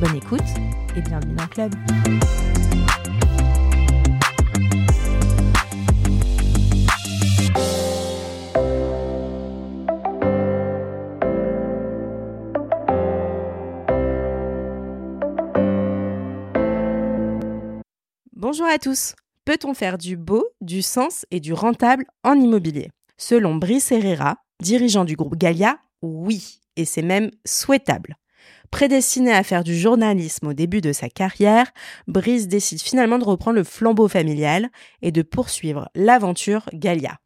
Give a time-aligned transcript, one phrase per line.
[0.00, 0.40] Bonne écoute
[0.94, 1.74] et bienvenue dans le club.
[18.36, 19.16] Bonjour à tous.
[19.44, 22.90] Peut-on faire du beau, du sens et du rentable en immobilier?
[23.16, 28.16] Selon Brice Herrera, dirigeant du groupe Galia, oui, et c'est même souhaitable.
[28.70, 31.66] Prédestiné à faire du journalisme au début de sa carrière,
[32.06, 34.68] Brice décide finalement de reprendre le flambeau familial
[35.02, 37.18] et de poursuivre l'aventure Galia.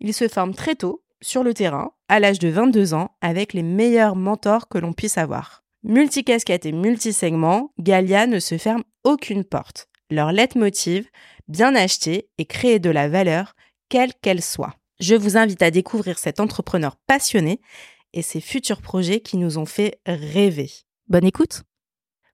[0.00, 3.62] Il se forme très tôt sur le terrain, à l'âge de 22 ans, avec les
[3.62, 5.64] meilleurs mentors que l'on puisse avoir.
[5.82, 9.88] Multicasquette et multisegment, Galia ne se ferme aucune porte.
[10.10, 11.08] Leur leitmotiv,
[11.48, 13.54] bien acheter et créer de la valeur,
[13.88, 14.74] quelle qu'elle soit.
[15.00, 17.60] Je vous invite à découvrir cet entrepreneur passionné
[18.14, 20.70] et ses futurs projets qui nous ont fait rêver.
[21.08, 21.64] Bonne écoute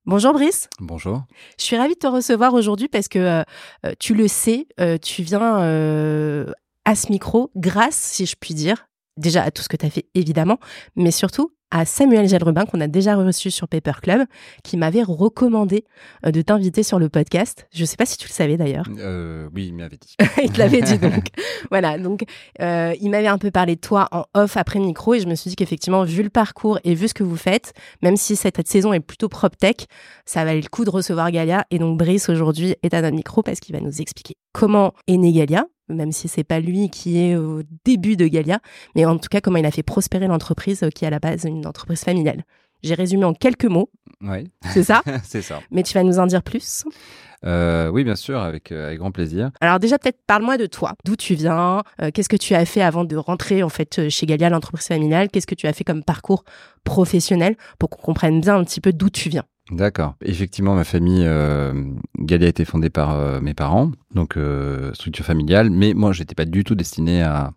[0.06, 0.68] Bonjour Brice.
[0.80, 1.24] Bonjour.
[1.58, 3.42] Je suis ravie de te recevoir aujourd'hui parce que euh,
[3.84, 5.42] euh, tu le sais, euh, tu viens
[6.84, 9.90] à ce micro grâce, si je puis dire, déjà à tout ce que tu as
[9.90, 10.58] fait évidemment,
[10.96, 14.22] mais surtout à Samuel Gelrubin qu'on a déjà reçu sur Paper Club,
[14.64, 15.84] qui m'avait recommandé
[16.26, 17.66] euh, de t'inviter sur le podcast.
[17.72, 18.86] Je ne sais pas si tu le savais d'ailleurs.
[18.98, 20.16] Euh, oui, il m'avait dit.
[20.42, 21.26] il te l'avait dit donc.
[21.70, 22.24] voilà, donc
[22.60, 25.34] euh, il m'avait un peu parlé de toi en off après micro et je me
[25.34, 28.66] suis dit qu'effectivement, vu le parcours et vu ce que vous faites, même si cette
[28.66, 29.76] saison est plutôt prop tech,
[30.24, 31.66] ça valait le coup de recevoir Galia.
[31.70, 35.16] Et donc Brice aujourd'hui est à notre micro parce qu'il va nous expliquer comment est
[35.16, 38.60] né Galia, même si c'est pas lui qui est au début de Galia,
[38.94, 41.44] mais en tout cas comment il a fait prospérer l'entreprise qui est à la base
[41.44, 42.44] une entreprise familiale.
[42.82, 43.90] J'ai résumé en quelques mots.
[44.22, 44.50] Oui.
[44.72, 45.60] C'est ça C'est ça.
[45.70, 46.84] Mais tu vas nous en dire plus?
[47.44, 49.50] Euh, oui, bien sûr, avec, euh, avec grand plaisir.
[49.60, 50.92] Alors déjà, peut-être parle-moi de toi.
[51.04, 51.82] D'où tu viens?
[52.02, 55.28] Euh, Qu'est-ce que tu as fait avant de rentrer en fait chez Galia, l'entreprise familiale?
[55.30, 56.44] Qu'est-ce que tu as fait comme parcours
[56.84, 59.44] professionnel pour qu'on comprenne bien un petit peu d'où tu viens?
[59.70, 60.14] D'accord.
[60.24, 61.72] Effectivement, ma famille, euh,
[62.18, 65.70] Galia a été fondée par euh, mes parents, donc euh, structure familiale.
[65.70, 67.52] Mais moi, j'étais pas du tout destiné à,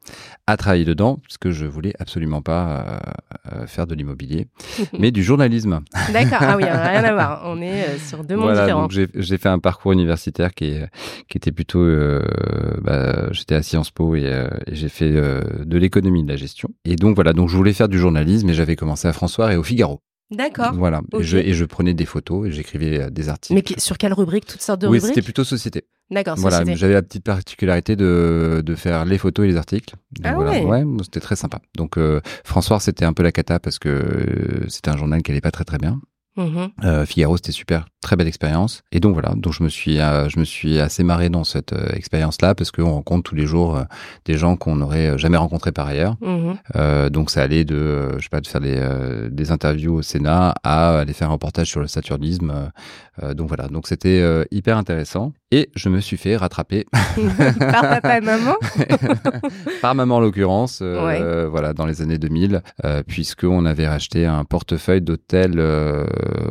[0.45, 3.01] à travailler dedans, puisque je voulais absolument pas
[3.51, 4.47] euh, faire de l'immobilier,
[4.99, 5.81] mais du journalisme.
[6.11, 6.37] D'accord.
[6.41, 7.41] Ah oui, rien à voir.
[7.45, 8.87] On est sur deux mondes voilà, différents.
[8.87, 10.87] Donc j'ai fait un parcours universitaire qui, est,
[11.29, 11.83] qui était plutôt,
[12.81, 14.23] bah, j'étais à Sciences Po et,
[14.67, 16.69] et j'ai fait de l'économie de la gestion.
[16.85, 19.57] Et donc voilà, donc je voulais faire du journalisme et j'avais commencé à François et
[19.57, 20.01] au Figaro.
[20.33, 20.73] D'accord.
[20.73, 21.01] Voilà.
[21.17, 23.53] Et, je, et je prenais des photos et j'écrivais euh, des articles.
[23.53, 24.45] Mais sur quelle rubrique?
[24.45, 25.15] Toutes sortes de oui, rubriques?
[25.15, 25.83] c'était plutôt société.
[26.11, 29.95] D'accord, Voilà, j'avais la petite particularité de, de faire les photos et les articles.
[30.11, 30.63] Donc Ah voilà.
[30.63, 30.83] ouais.
[31.03, 31.59] c'était très sympa.
[31.75, 35.31] Donc euh, François, c'était un peu la cata parce que euh, c'était un journal qui
[35.31, 36.01] allait pas très très bien.
[36.35, 36.71] Mhm.
[36.83, 38.81] Euh, Figaro, c'était super, très belle expérience.
[38.91, 41.73] Et donc voilà, donc je me suis, euh, je me suis assez marré dans cette
[41.73, 43.79] euh, expérience-là parce qu'on rencontre tous les jours
[44.25, 46.15] des gens qu'on n'aurait jamais rencontrés par ailleurs.
[46.21, 46.57] Mhm.
[46.75, 50.55] Euh, donc ça allait de, je sais pas, de faire des, des interviews au Sénat
[50.63, 52.71] à aller faire un reportage sur le saturnisme.
[53.35, 55.33] Donc voilà, donc c'était hyper intéressant.
[55.55, 56.85] Et je me suis fait rattraper
[57.59, 58.55] Par papa et maman
[59.81, 61.47] par maman en l'occurrence, euh, Ouais.
[61.49, 66.05] voilà, dans les années 2000, euh, puisqu'on avait racheté un portefeuille d'hôtels euh,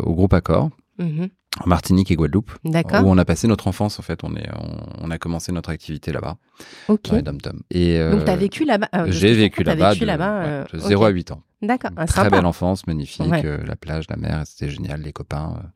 [0.05, 0.71] au groupe Accor.
[0.99, 1.29] Mhm.
[1.61, 3.05] En Martinique et Guadeloupe, D'accord.
[3.05, 4.21] où on a passé notre enfance en fait.
[4.25, 6.37] On est, on, on a commencé notre activité là-bas,
[6.89, 7.11] Ok.
[7.11, 7.61] dans les dom-toms.
[7.71, 10.39] Et Donc, euh, tu as vécu là-bas j'ai vécu t'as là-bas, de, là-bas.
[10.41, 10.87] ouais, euh, de ok.
[10.89, 11.43] 0 à 8 ans.
[11.63, 11.93] D'accord.
[11.97, 12.37] Ah, Très sympa.
[12.37, 13.31] belle enfance, magnifique.
[13.31, 13.43] Ouais.
[13.45, 15.55] euh, la plage, la mer, c'était génial, les copains.
[15.59, 15.67] euh,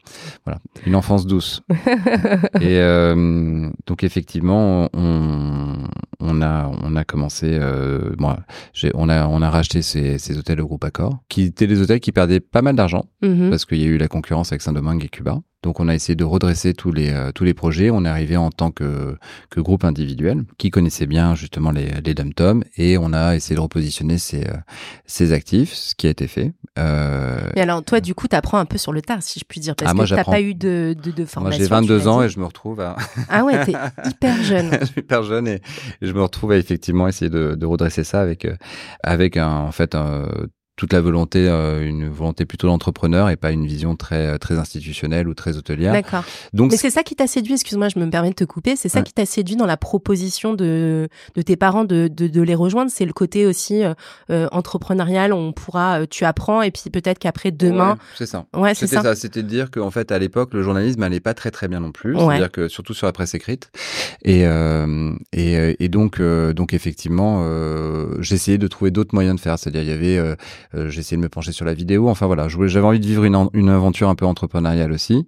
[0.45, 1.63] voilà, une enfance douce.
[2.61, 5.85] et euh, donc effectivement, on,
[6.21, 7.57] on a on a commencé.
[7.61, 8.39] Euh, moi,
[8.73, 11.81] j'ai on a on a racheté ces, ces hôtels au groupe Accor, qui étaient des
[11.81, 13.51] hôtels qui perdaient pas mal d'argent Mhm.
[13.51, 15.39] parce qu'il y a eu la concurrence avec Saint-Domingue et Cuba.
[15.67, 17.91] Donc on a essayé de redresser tous les euh, tous les projets.
[17.91, 19.17] On est arrivé en tant que
[19.51, 23.61] que groupe individuel qui connaissait bien justement les les dom et on a essayé de
[23.61, 24.53] repositionner ces euh,
[25.07, 26.53] ces actifs, ce qui a été fait.
[26.79, 29.45] Euh, Mais alors, toi, du coup, tu apprends un peu sur le tard, si je
[29.45, 31.59] puis dire, parce Ah, moi, que tu pas eu de, de, de moi formation.
[31.59, 32.97] j'ai tu 22 m'as ans et je me retrouve à
[33.29, 33.73] Ah ouais, t'es
[34.09, 34.71] hyper jeune.
[34.81, 35.63] je suis hyper jeune et
[36.01, 38.55] je me retrouve à effectivement essayer de, de redresser ça avec euh,
[39.03, 40.29] avec un, en fait un,
[40.77, 45.27] toute la volonté, euh, une volonté plutôt d'entrepreneur et pas une vision très très institutionnelle
[45.27, 45.93] ou très hôtelière.
[45.93, 46.25] D'accord.
[46.53, 47.55] Donc mais c'est ça qui t'a séduit.
[47.55, 48.77] Excuse-moi, je me permets de te couper.
[48.77, 52.43] C'est ça qui t'a séduit dans la proposition de de tes parents de de, de
[52.43, 52.91] les rejoindre?
[52.91, 53.83] C'est le côté aussi
[54.31, 55.33] euh, entrepreneurial.
[55.33, 57.97] On pourra, tu apprends et puis peut-être qu'après demain.
[58.17, 58.45] c'est ça.
[58.55, 59.15] Ouais, c'est ça.
[59.15, 61.93] C'était de dire qu'en fait à l'époque le journalisme allait pas très très bien non
[61.93, 62.15] plus.
[62.15, 63.71] C'est-à-dire que surtout sur la presse écrite.
[64.25, 64.43] Et
[65.33, 67.43] et, et donc donc effectivement
[68.21, 69.59] j'essayais de trouver d'autres moyens de faire.
[69.59, 70.37] C'est-à-dire il y avait
[70.75, 72.09] euh, j'ai essayé de me pencher sur la vidéo.
[72.09, 75.15] Enfin voilà, j'avais envie de vivre une, une, aventure un peu entrepreneuriale aussi.
[75.15, 75.25] Mhm.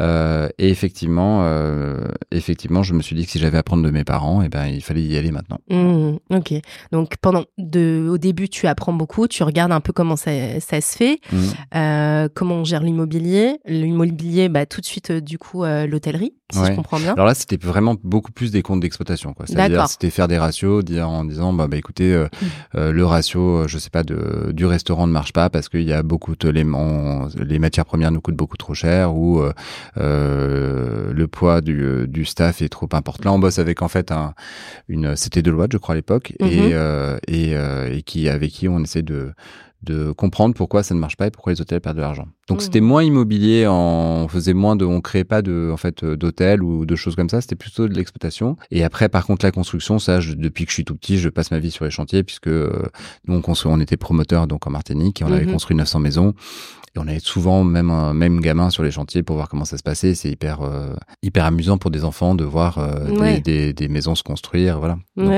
[0.00, 3.90] Euh, et effectivement, euh, effectivement, je me suis dit que si j'avais à apprendre de
[3.90, 5.58] mes parents, et eh ben il fallait y aller maintenant.
[5.70, 6.54] Mmh, ok.
[6.92, 10.80] Donc pendant de, au début, tu apprends beaucoup, tu regardes un peu comment ça, ça
[10.80, 11.36] se fait, mmh.
[11.76, 13.58] euh, comment on gère l'immobilier.
[13.66, 17.14] L'immobilier, bah tout de suite du coup l'hôtellerie, si je comprends bien.
[17.14, 19.34] Alors là, c'était vraiment beaucoup plus des comptes d'exploitation.
[19.44, 22.90] C'est-à-dire, c'était faire des ratios, dire en disant, bah, bah écoutez, mmh.
[22.90, 26.02] le ratio, je sais pas, de, du restaurant ne marche pas parce qu'il y a
[26.02, 29.52] beaucoup d'éléments, les matières premières nous coûtent beaucoup trop cher ou euh,
[29.98, 33.30] euh le poids du, du, staff est trop important.
[33.30, 34.34] Là, on bosse avec en fait un,
[34.88, 38.80] une, c'était Deloitte, je crois à l'époque, et, et, euh, et, qui avec qui on
[38.80, 39.32] essaie de
[39.84, 42.26] de comprendre pourquoi ça ne marche pas et pourquoi les hôtels perdent de l'argent.
[42.48, 42.60] Donc mmh.
[42.60, 46.84] c'était moins immobilier, on faisait moins de, on créait pas de, en fait, d'hôtels ou
[46.84, 47.40] de choses comme ça.
[47.40, 48.56] C'était plutôt de l'exploitation.
[48.70, 51.50] Et après, par contre, la construction, ça, depuis que je suis tout petit, je passe
[51.50, 52.82] ma vie sur les chantiers puisque euh,
[53.26, 56.34] nous on, on était promoteurs donc en Martinique et on avait mmh construit 900 maisons.
[56.96, 59.76] Et on avait souvent même un même gamin sur les chantiers pour voir comment ça
[59.76, 60.14] se passait.
[60.14, 64.22] C'est hyper euh, hyper amusant pour des enfants de voir euh, des, des, maisons se
[64.22, 64.98] construire, voilà.
[65.16, 65.30] Donc,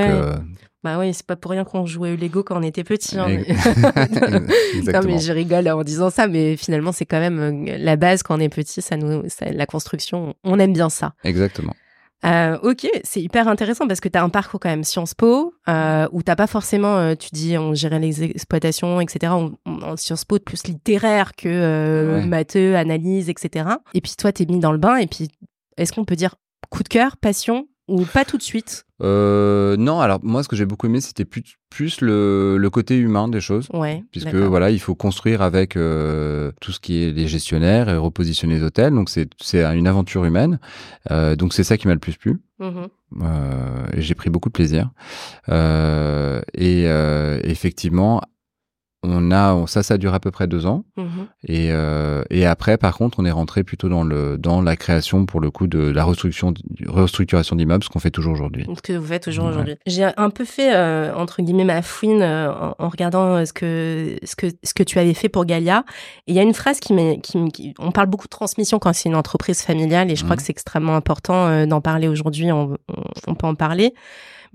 [0.86, 3.18] bah oui, c'est pas pour rien qu'on jouait au Lego quand on était petit.
[3.18, 7.96] Hein, non, mais je rigole en disant ça, mais finalement, c'est quand même euh, la
[7.96, 8.80] base quand on est petit.
[8.82, 11.14] Ça nous, la construction, on aime bien ça.
[11.24, 11.74] Exactement.
[12.24, 15.54] Euh, ok, c'est hyper intéressant parce que tu as un parcours quand même Sciences Po
[15.68, 19.32] euh, où t'as pas forcément, euh, tu dis, on gérait les exploitations, etc.
[19.32, 23.70] en Sciences Po plus littéraire que euh, matheux, analyse, etc.
[23.92, 25.30] Et puis toi, t'es mis dans le bain et puis
[25.78, 26.36] est-ce qu'on peut dire
[26.70, 30.56] coup de cœur, passion ou pas tout de suite euh, Non, alors moi ce que
[30.56, 33.68] j'ai beaucoup aimé c'était plus, plus le, le, côté humain des choses.
[33.72, 37.96] Ouais, puisque voilà, il faut construire avec euh, tout ce qui est les gestionnaires et
[37.96, 38.92] repositionner les hôtels.
[38.92, 40.58] Donc c'est une aventure humaine.
[41.10, 42.40] Euh, donc c'est ça qui m'a le plus plu.
[42.58, 42.86] Mmh
[43.22, 44.90] euh, et j'ai pris beaucoup de plaisir.
[45.48, 46.84] Et
[47.44, 48.20] effectivement,
[49.08, 50.84] on a ça ça dure à peu près deux ans.
[50.96, 51.06] Mhm.
[51.44, 55.26] et, euh, et après par contre on est rentré plutôt dans le dans la création
[55.26, 56.54] pour le coup de la restructuration
[56.86, 58.66] restructuration d'immeubles ce qu'on fait toujours aujourd'hui.
[58.74, 59.76] Ce que vous faites toujours aujourd'hui.
[59.86, 64.36] J'ai un peu fait euh, entre guillemets ma fouine euh, en, regardant ce que ce
[64.36, 65.84] que ce que tu avais fait pour Galia.
[66.26, 68.92] Et il y a une phrase qui m'est qui, on parle beaucoup de transmission quand
[68.92, 70.40] c'est une entreprise familiale et je crois mhm.
[70.40, 72.52] que c'est extrêmement important d'en parler aujourd'hui.
[72.52, 72.76] On,
[73.26, 73.94] on peut en parler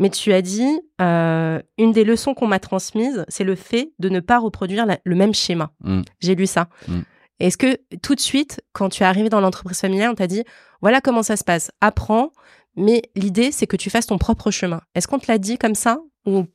[0.02, 0.68] mais tu as dit,
[1.00, 5.16] euh, une des leçons qu'on m'a transmises, c'est le fait de ne pas reproduire le
[5.16, 5.72] même schéma.
[5.84, 6.02] Mm.
[6.20, 6.70] J'ai lu ça.
[6.88, 7.02] Mm.
[7.40, 10.44] Est-ce que tout de suite, quand tu es arrivé dans l'entreprise familiale, on t'a dit,
[10.82, 12.32] voilà comment ça se passe, apprends,
[12.76, 14.82] mais l'idée, c'est que tu fasses ton propre chemin.
[14.96, 16.46] Est-ce qu'on te l'a dit comme ça ou?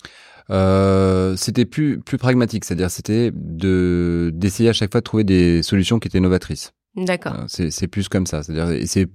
[0.51, 5.63] Euh, c'était plus plus pragmatique, c'est-à-dire c'était de d'essayer à chaque fois de trouver des
[5.63, 6.73] solutions qui étaient novatrices.
[6.97, 7.35] D'accord.
[7.61, 9.09] Euh, c'est plus comme ça, c'est-à-dire c'est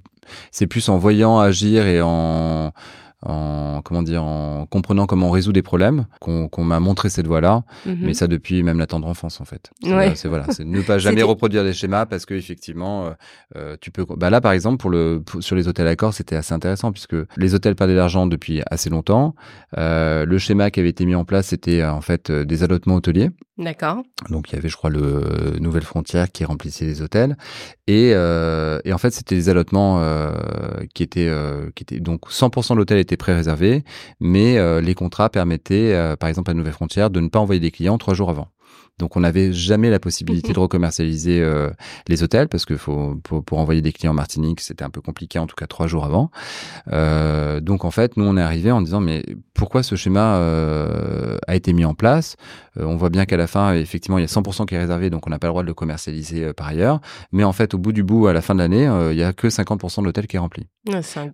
[0.51, 2.72] c'est plus en voyant agir et en
[3.23, 7.63] en comment dire en comprenant comment on résout des problèmes qu'on m'a montré cette voie-là.
[7.85, 7.97] Mhm.
[8.01, 9.71] mais ça depuis même la tendre enfance en fait.
[10.15, 13.12] C'est voilà c'est ne pas jamais reproduire des schémas parce que effectivement euh,
[13.56, 16.53] euh, tu peux bah là par exemple pour le sur les hôtels accords c'était assez
[16.53, 19.35] intéressant puisque les hôtels perdaient de l'argent depuis assez longtemps.
[19.77, 23.29] Euh, le schéma qui avait été mis en place c'était en fait des allotements hôteliers.
[23.57, 24.01] D'accord.
[24.29, 27.37] Donc il y avait, je crois, le Nouvelle Frontière qui remplissait les hôtels,
[27.92, 30.31] et, euh, et en fait c'était des allotements euh,
[30.94, 33.83] qui étaient, euh, qui étaient donc 100% de l'hôtel était pré-réservé,
[34.21, 37.98] mais les contrats permettaient, par exemple à Nouvelle Frontière, de ne pas envoyer des clients
[37.98, 38.48] trois jours avant.
[39.02, 41.71] Donc on n'avait jamais la possibilité de recommercialiser euh,
[42.07, 45.40] les hôtels parce que faut, pour, envoyer des clients en Martinique, c'était un peu compliqué,
[45.40, 46.30] en tout cas trois jours avant.
[46.92, 49.24] Euh, donc en fait, nous on est arrivé en disant mais
[49.61, 52.35] pourquoi ce schéma euh, a été mis en place
[52.77, 55.27] On voit bien qu'à la fin, effectivement, il y a 100% qui est réservé, donc
[55.27, 56.99] on n'a pas le droit de le commercialiser par ailleurs.
[57.31, 59.33] Mais en fait, au bout du bout, à la fin de l'année, il y a
[59.33, 60.65] que 50% de l'hôtel qui est rempli.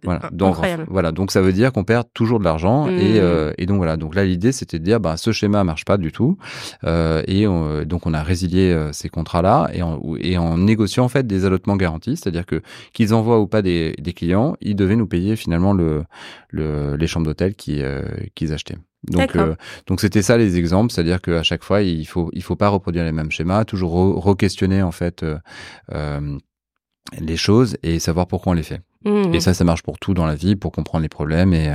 [0.03, 0.29] voilà.
[0.34, 0.57] Donc,
[0.89, 3.53] voilà, donc ça veut dire qu'on perd toujours de l'argent et, mmh.
[3.57, 3.96] et, donc voilà.
[3.96, 6.38] Donc là, l'idée c'était de dire bah ce schéma marche pas du tout
[6.84, 11.10] et euh, donc on a résilié euh, ces contrats-là et en, et en négociant en
[11.10, 12.62] fait des allotements garantis, c'est-à-dire que
[12.93, 16.03] qu'ils envoient ou pas des, des, clients, ils devaient nous payer finalement le,
[16.50, 18.03] le les chambres d'hôtel euh,
[18.36, 18.77] qu'ils achetaient.
[19.03, 19.38] Donc
[19.86, 23.03] donc c'était ça les exemples, c'est-à-dire qu'à chaque fois il faut il faut pas reproduire
[23.03, 23.93] les mêmes schémas, toujours
[24.24, 25.25] re-questionner en fait
[27.19, 28.81] les choses et savoir pourquoi on les fait.
[29.05, 29.33] Mmh.
[29.33, 31.74] Et ça, ça marche pour tout dans la vie, pour comprendre les problèmes et,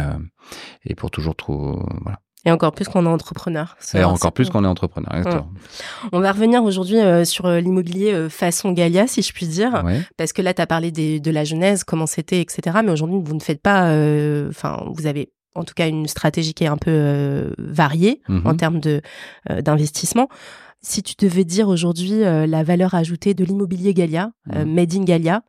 [0.84, 1.34] et pour toujours
[2.02, 2.18] voilà.
[2.44, 3.76] Et encore plus qu'on est entrepreneur.
[3.94, 5.48] Et encore plus qu'on est entrepreneur, exactement.
[6.12, 9.84] On va revenir aujourd'hui euh, sur euh, l'immobilier euh, façon Galia, si je puis dire.
[10.16, 12.78] Parce que là, tu as parlé de la genèse, comment c'était, etc.
[12.84, 13.84] Mais aujourd'hui, vous ne faites pas...
[14.48, 18.48] Enfin, vous avez en tout cas une stratégie qui est un peu variée mm-hmm.
[18.48, 19.02] en termes de
[19.62, 20.28] d'investissement.
[20.80, 24.64] Si tu devais dire aujourd'hui la valeur ajoutée de l'immobilier Galia, mm.
[24.64, 25.42] Made in Galia,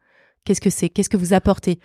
[0.46, 1.80] qu'est-ce que c'est Qu'est-ce que vous apportez?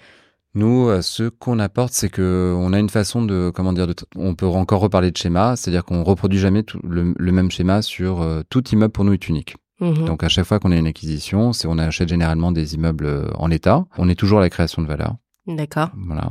[0.54, 4.34] Nous, euh, ce qu'on apporte, c'est que on a une façon de, comment dire, on
[4.34, 8.66] peut encore reparler de schéma, c'est-à-dire qu'on reproduit jamais le, même schéma sur euh, tout
[8.70, 9.56] immeuble pour nous est unique.
[9.80, 10.06] Mhm.
[10.06, 13.30] Donc à chaque fois qu'on a une acquisition, c'est on achète généralement des immeubles euh,
[13.34, 13.84] en état.
[13.98, 15.16] On est toujours à la création de valeur.
[15.48, 15.88] D'accord.
[15.96, 16.30] Voilà.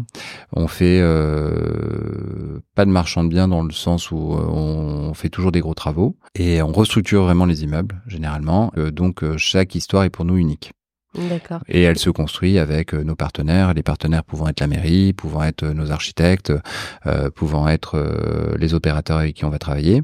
[0.54, 5.52] On fait euh, pas de marchand de biens dans le sens où on fait toujours
[5.52, 8.72] des gros travaux et on restructure vraiment les immeubles généralement.
[8.92, 10.72] donc chaque histoire est pour nous unique.
[11.68, 15.44] Et elle se construit avec euh, nos partenaires, les partenaires pouvant être la mairie, pouvant
[15.44, 16.54] être euh, nos architectes,
[17.06, 20.04] euh, pouvant être euh, les opérateurs avec qui on va travailler.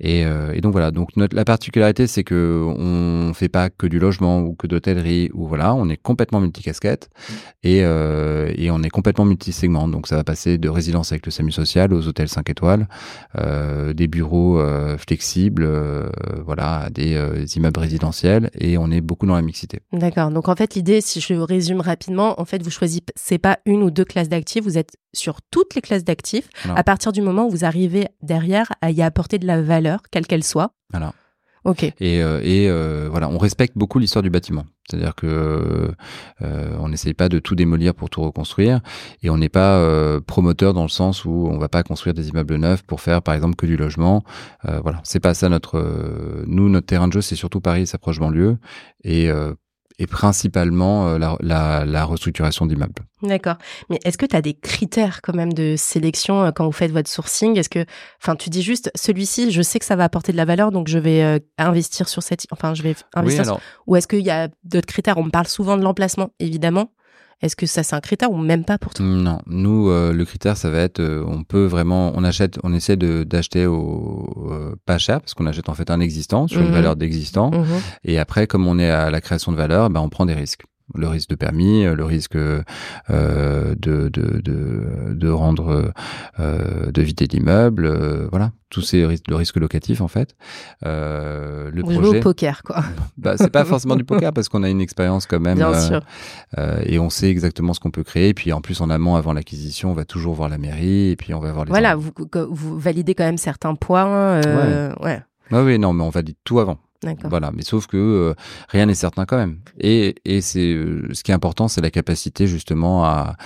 [0.00, 0.90] Et, et donc voilà.
[0.90, 5.30] Donc notre, la particularité, c'est que on fait pas que du logement ou que d'hôtellerie
[5.32, 7.08] ou voilà, on est complètement multicasquette
[7.62, 9.88] et, et on est complètement multisegment.
[9.88, 12.86] Donc ça va passer de résidence avec le SAMU social aux hôtels 5 étoiles,
[13.94, 14.60] des bureaux
[14.98, 15.66] flexibles,
[16.44, 17.16] voilà, des
[17.56, 19.80] immeubles résidentiels et on est beaucoup dans la mixité.
[19.92, 20.30] D'accord.
[20.30, 23.90] Donc en fait, l'idée, si je résume rapidement, en fait, vous choisissez pas une ou
[23.90, 27.50] deux classes d'actifs, vous êtes sur toutes les classes d'actifs à partir du moment où
[27.50, 30.72] vous arrivez derrière à y apporter de la valeur, quelle qu'elle soit.
[30.90, 31.12] Voilà.
[31.64, 31.82] Ok.
[31.82, 34.66] Et, euh, et euh, voilà, on respecte beaucoup l'histoire du bâtiment.
[34.88, 35.94] C'est-à-dire que
[36.42, 38.80] euh, on n'essaye pas de tout démolir pour tout reconstruire,
[39.22, 42.28] et on n'est pas euh, promoteur dans le sens où on va pas construire des
[42.28, 44.24] immeubles neufs pour faire, par exemple, que du logement.
[44.66, 46.44] Euh, voilà, c'est pas ça notre.
[46.46, 48.58] nous, notre terrain de jeu, c'est surtout Paris, sa proche banlieue,
[49.02, 49.30] et
[49.98, 53.02] et principalement euh, la, la, la, restructuration d'immeubles.
[53.22, 53.56] D'accord.
[53.90, 56.90] Mais est-ce que tu as des critères quand même de sélection euh, quand vous faites
[56.90, 57.56] votre sourcing?
[57.56, 57.84] Est-ce que,
[58.20, 60.88] enfin, tu dis juste celui-ci, je sais que ça va apporter de la valeur, donc
[60.88, 63.58] je vais euh, investir sur cette, enfin, je vais investir.
[63.86, 65.16] Ou est-ce qu'il y a d'autres critères?
[65.16, 66.90] On me parle souvent de l'emplacement, évidemment.
[67.44, 69.04] Est-ce que ça c'est un critère ou même pas pour toi?
[69.04, 72.72] Non, nous euh, le critère ça va être euh, on peut vraiment on achète on
[72.72, 76.62] essaie de d'acheter au euh, pas cher parce qu'on achète en fait un existant sur
[76.62, 76.72] une mhm.
[76.72, 77.66] valeur d'existant mhm.
[78.04, 80.64] et après comme on est à la création de valeur, ben on prend des risques
[80.92, 82.62] le risque de permis, le risque euh,
[83.08, 85.92] de, de, de, de, rendre,
[86.38, 90.36] euh, de vider l'immeuble, euh, voilà, tous ces risques, le risque locatif en fait.
[90.84, 92.84] Euh, le projet, au poker quoi.
[93.16, 95.56] Bah, c'est pas forcément du poker parce qu'on a une expérience quand même.
[95.56, 96.00] Bien euh, sûr.
[96.58, 98.28] Euh, et on sait exactement ce qu'on peut créer.
[98.30, 101.16] Et puis en plus en amont, avant l'acquisition, on va toujours voir la mairie et
[101.16, 101.70] puis on va voir les.
[101.70, 102.10] Voilà, vous,
[102.50, 104.40] vous, validez quand même certains points.
[104.40, 104.90] ouais.
[105.02, 105.22] ouais.
[105.50, 106.78] Ah oui, non, mais on valide tout avant.
[107.24, 108.34] Voilà, mais sauf que euh,
[108.68, 109.58] rien n'est certain quand même.
[109.78, 113.36] Et, et c'est euh, ce qui est important, c'est la capacité justement à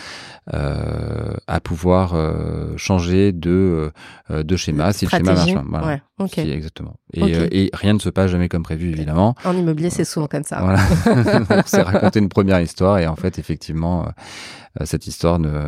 [0.55, 3.91] euh, à pouvoir euh, changer de
[4.31, 5.53] de schéma si le schéma marche.
[5.69, 6.01] Voilà.
[6.19, 6.95] Ouais, exactement.
[7.13, 9.35] Et, et, rien ne se passe jamais comme prévu évidemment.
[9.45, 10.61] En immobilier, c'est souvent comme ça.
[10.61, 10.81] Voilà.
[11.51, 14.09] on s'est raconté une première histoire et en fait effectivement
[14.85, 15.67] cette histoire ne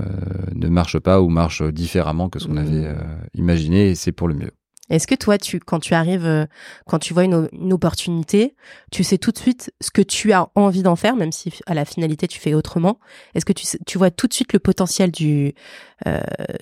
[0.54, 2.58] ne marche pas ou marche différemment que ce qu'on mmh.
[2.58, 2.94] avait
[3.34, 4.52] imaginé et c'est pour le mieux.
[4.90, 6.46] Est-ce que toi, tu, quand tu arrives, euh,
[6.86, 8.56] quand tu vois une, opportunité,
[8.90, 11.74] tu sais tout de suite ce que tu as envie d'en faire, même si à
[11.74, 12.98] la finalité tu fais autrement?
[13.34, 15.54] Est-ce que tu, tu vois tout de suite le potentiel du
[16.06, 16.20] euh,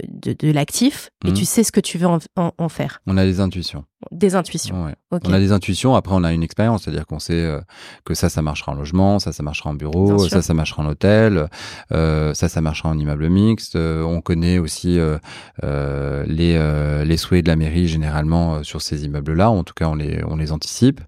[0.08, 1.46] de, l'actif et tu mmh.
[1.46, 3.84] sais ce que tu veux en, faire On a des intuitions.
[4.12, 4.92] Des intuitions.
[5.10, 5.96] On a des intuitions.
[5.96, 7.60] Après, on a une expérience, c'est-à-dire qu'on sait euh,
[8.04, 10.86] que ça, ça marchera en logement, ça, ça marchera en bureau, ça, ça marchera en
[10.86, 11.48] hôtel,
[11.90, 13.76] ça, ça marchera en immeuble mixte.
[13.76, 14.98] on connaît aussi
[15.62, 16.58] les
[17.04, 19.50] les souhaits de la mairie généralement euh, sur ces immeubles-là.
[19.50, 21.00] En tout cas, on les, on les anticipe.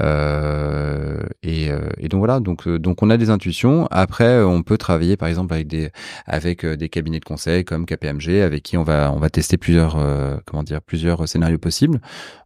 [0.00, 3.86] Euh, et, euh, et, donc voilà, donc, donc on a des intuitions.
[3.90, 5.90] Après, on peut travailler par exemple avec des,
[6.26, 9.96] avec des cabinets de conseil comme KPMG, avec qui on va, on va tester plusieurs,
[10.44, 12.00] comment dire, plusieurs scénarios possibles,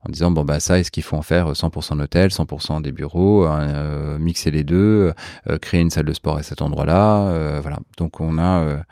[0.07, 3.49] en disant bon bah ça, est-ce qu'il faut en faire 100% d'hôtel, 100% des bureaux,
[4.19, 5.15] mixer les deux,
[5.63, 7.79] créer une salle de sport à cet endroit-là, voilà.
[7.97, 8.85] Donc on a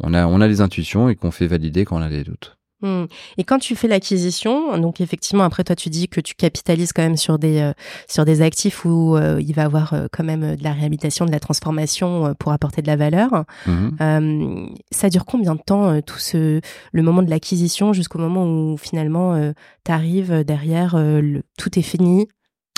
[0.00, 2.56] on a, on a des intuitions et qu'on fait valider quand on a des doutes.
[2.84, 3.06] Hmm.
[3.38, 7.02] Et quand tu fais l'acquisition, donc effectivement, après toi, tu dis que tu capitalises quand
[7.02, 7.72] même sur des, euh,
[8.08, 11.32] sur des actifs où euh, il va avoir euh, quand même de la réhabilitation, de
[11.32, 13.44] la transformation pour apporter de la valeur.
[13.66, 14.74] Mhm.
[14.90, 16.60] ça dure combien de temps, tout ce,
[16.92, 19.52] le moment de l'acquisition jusqu'au moment où finalement
[19.84, 22.28] tu arrives derrière, le, tout est fini?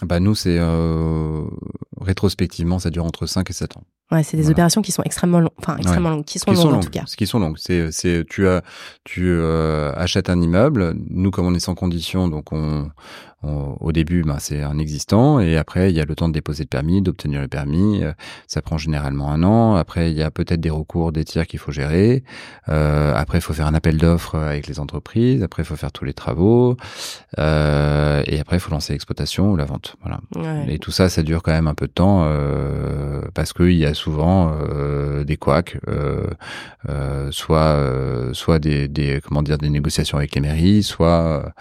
[0.05, 0.61] Bah nous, c'est
[2.01, 3.85] rétrospectivement, ça dure entre 5 et 7 ans.
[4.13, 6.81] Ouais, c'est des opérations qui sont extrêmement longues, enfin extrêmement longues, qui sont, longues, en
[6.81, 7.03] tout cas.
[7.17, 7.57] Qui sont longues.
[7.59, 8.63] C'est, c'est, tu as,
[9.03, 10.95] tu euh, achètes un immeuble.
[11.11, 12.89] Nous, comme on est sans condition, donc on,
[13.43, 16.65] au début, ben, c'est un existant, et après, il y a le temps de déposer
[16.65, 18.03] le permis, d'obtenir le permis.
[18.03, 18.13] Euh,
[18.47, 19.77] ça prend généralement un an.
[19.77, 22.25] Après, il y a peut-être des recours, des tiers qu'il faut gérer.
[22.69, 25.43] Euh, après, il faut faire un appel d'offres avec les entreprises.
[25.43, 26.77] Après, il faut faire tous les travaux.
[27.39, 29.97] Euh, et après, il faut lancer l'exploitation ou la vente.
[30.03, 30.21] Voilà.
[30.69, 33.85] Et tout ça, ça dure quand même un peu de temps euh, parce qu'il y
[33.85, 36.27] a souvent euh, des couacs, euh,
[37.31, 37.77] soit
[38.33, 41.53] soit des, des comment dire des négociations avec les mairies, soit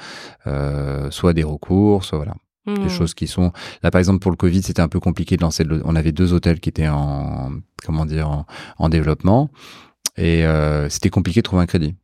[1.10, 1.65] soit des recours,
[2.02, 2.36] soit voilà.
[2.68, 2.90] Des hmm.
[2.90, 3.52] choses qui sont
[3.84, 5.84] là par exemple pour le Covid c'était un peu compliqué de lancer le...
[5.86, 7.52] on avait deux hôtels qui étaient en
[7.86, 8.48] comment dire en,
[8.80, 9.52] en développement
[10.18, 11.96] et euh, c'était compliqué de trouver un crédit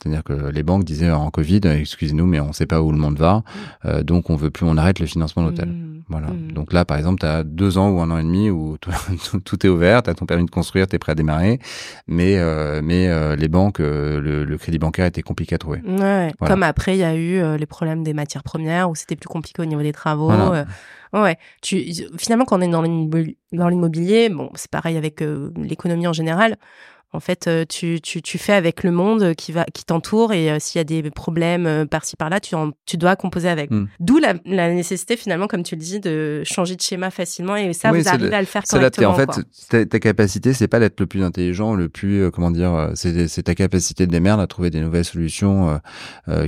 [0.00, 2.96] c'est-à-dire que les banques disaient en Covid, excusez-nous, mais on ne sait pas où le
[2.96, 3.42] monde va,
[3.84, 5.68] euh, donc on veut plus, on arrête le financement d'hôtel.
[5.68, 6.02] Mmh.
[6.08, 6.28] Voilà.
[6.28, 6.52] Mmh.
[6.52, 8.78] Donc là, par exemple, tu as deux ans ou un an et demi où
[9.44, 11.58] tout, est ouvert, tu as ton permis de construire, tu es prêt à démarrer,
[12.06, 15.82] mais euh, mais euh, les banques, le, crédit bancaire était compliqué à trouver.
[15.86, 19.28] Ouais, Comme après, il y a eu les problèmes des matières premières où c'était plus
[19.28, 20.32] compliqué au niveau des travaux.
[21.12, 25.22] Ouais, tu finalement quand on est dans l'immobilier, bon, c'est pareil avec
[25.56, 26.56] l'économie en général.
[27.12, 30.48] En fait, euh, tu, tu, tu, fais avec le monde qui va qui t'entoure et
[30.48, 32.54] euh, s'il y a des problèmes euh, par-ci par-là, tu,
[32.86, 33.72] tu dois composer avec.
[33.72, 33.86] Hmm.
[33.98, 37.72] D'où la, la, nécessité finalement, comme tu le dis, de changer de schéma facilement et
[37.72, 39.10] ça, vous arrivez à le faire correctement.
[39.10, 43.42] En fait, ta, capacité, c'est pas d'être le plus intelligent, le plus comment dire, c'est
[43.42, 45.80] ta capacité de démerde à trouver des nouvelles solutions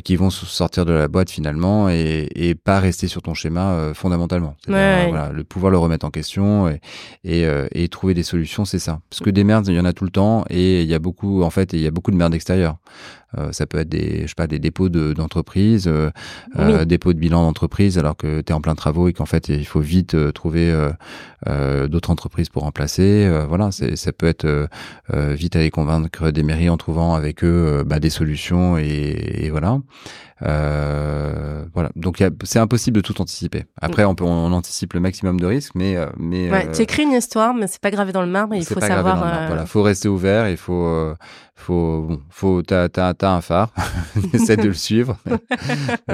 [0.04, 4.54] qui vont sortir de la boîte finalement et, et pas rester sur ton schéma fondamentalement.
[4.68, 6.80] Voilà, le pouvoir le remettre en question et,
[7.24, 9.00] et, et trouver des solutions, c'est ça.
[9.10, 10.98] Parce que des merdes, il y en a tout le temps et il y a
[10.98, 12.78] beaucoup en fait il y a beaucoup de merde extérieure.
[13.38, 16.10] Euh, ça peut être des je sais pas des dépôts d'entreprise, euh,
[16.58, 19.48] euh, dépôts de bilan d'entreprise alors que tu es en plein travaux et qu'en fait
[19.48, 20.72] il faut vite trouver
[21.88, 23.30] d'autres entreprises pour remplacer.
[23.48, 24.68] voilà, ça peut être
[25.08, 29.78] vite aller convaincre des mairies en trouvant avec eux bah, des solutions et, et voilà.
[30.44, 31.90] Euh, voilà.
[31.94, 33.64] Donc c'est impossible de tout anticiper.
[33.80, 36.50] Après, on peut on, anticipe le maximum de risques, mais mais.
[36.50, 38.54] Ouais, tu écris une histoire, mais c'est pas gravé dans le marbre.
[38.54, 39.22] Il faut savoir.
[39.22, 39.46] Euh...
[39.46, 40.48] Voilà, faut rester ouvert.
[40.48, 41.14] Il faut
[41.54, 42.88] faut bon, faut t'as
[43.22, 43.72] t'as un phare.
[44.32, 45.16] Essaie de le suivre,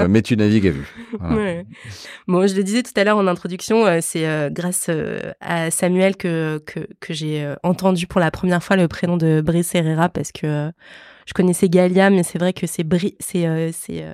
[0.09, 0.89] mais tu navigues à vue.
[1.21, 1.67] Ouais.
[2.27, 4.91] Bon, je le disais tout à l'heure en introduction, c'est grâce
[5.41, 9.75] à Samuel que que que j'ai entendu pour la première fois le prénom de Brice
[9.75, 10.71] Herrera parce que
[11.29, 12.87] je connaissais Galia, mais c'est vrai que c'est
[13.21, 14.13] c'est euh, euh,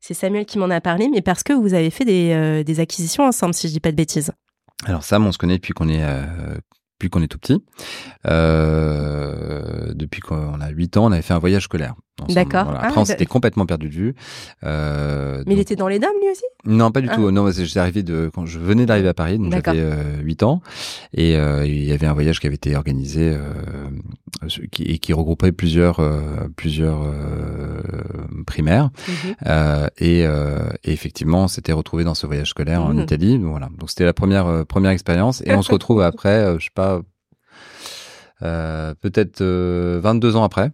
[0.00, 2.80] c'est Samuel qui m'en a parlé, mais parce que vous avez fait des, euh, des,
[2.80, 4.32] acquisitions ensemble, si je dis pas de bêtises.
[4.84, 6.04] Alors Sam, on se connaît depuis qu'on est
[6.98, 7.62] depuis qu'on est tout petit.
[9.94, 11.94] depuis qu'on a 8 ans, on avait fait un voyage scolaire.
[12.28, 12.70] D'accord.
[12.70, 14.14] Après, ah, on s'était complètement perdu de vue.
[14.64, 16.44] Euh, Mais il était dans les dames, lui aussi?
[16.64, 17.14] Non, pas du ah.
[17.14, 17.30] tout.
[17.30, 20.62] Non, j'étais arrivé de quand je venais d'arriver à Paris, donc j'avais euh, 8 ans,
[21.14, 23.32] et euh, il y avait un voyage qui avait été organisé
[24.42, 27.82] euh, qui, et qui regroupait plusieurs euh, plusieurs euh,
[28.46, 29.88] primaires, mhm.
[29.98, 33.00] et, et, effectivement, on s'était retrouvé dans ce voyage scolaire en mhm.
[33.00, 33.38] Italie.
[33.38, 33.68] Donc, voilà.
[33.78, 37.02] Donc c'était la première première expérience, et on se retrouve après, je sais pas
[38.42, 40.70] euh, peut-être 22 euh, ans après.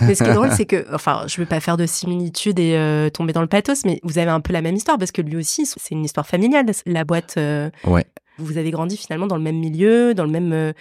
[0.00, 2.76] mais ce qui est drôle, c'est que, enfin, je veux pas faire de similitude et
[2.76, 5.22] euh, tomber dans le pathos, mais vous avez un peu la même histoire parce que
[5.22, 6.66] lui aussi, c'est une histoire familiale.
[6.86, 7.38] La boîte.
[7.86, 8.06] ouais.
[8.38, 10.72] Vous avez grandi finalement dans le même milieu, dans le même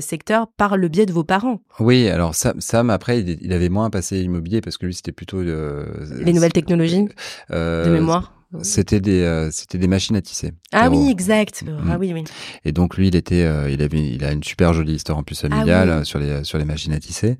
[0.00, 1.60] secteur par le biais de vos parents.
[1.78, 5.42] Oui, alors Sam, Sam après, il, avait moins passé immobilier parce que lui, c'était plutôt
[5.42, 7.08] les nouvelles technologies
[7.50, 8.32] de mémoire.
[8.62, 10.52] C'était des euh, c'était des machines à tisser.
[10.72, 11.62] Ah oui, exact.
[11.62, 11.90] Mm.
[11.90, 12.24] Ah oui, oui.
[12.64, 15.22] Et donc lui, il était euh, il avait il a une super jolie histoire en
[15.22, 17.38] plus ah familiale euh, sur les sur les machines à tisser.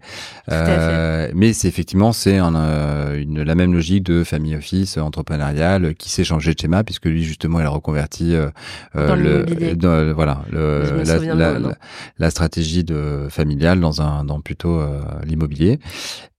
[0.50, 6.24] Euh, mais c'est effectivement c'est une la même logique de famille office entrepreneuriale qui s'est
[6.24, 8.34] changé de schéma puisque lui justement il a reconverti
[8.94, 11.76] dans le voilà le, la, la,
[12.18, 14.82] la, stratégie de familiale dans un dans plutôt
[15.24, 15.78] l'immobilier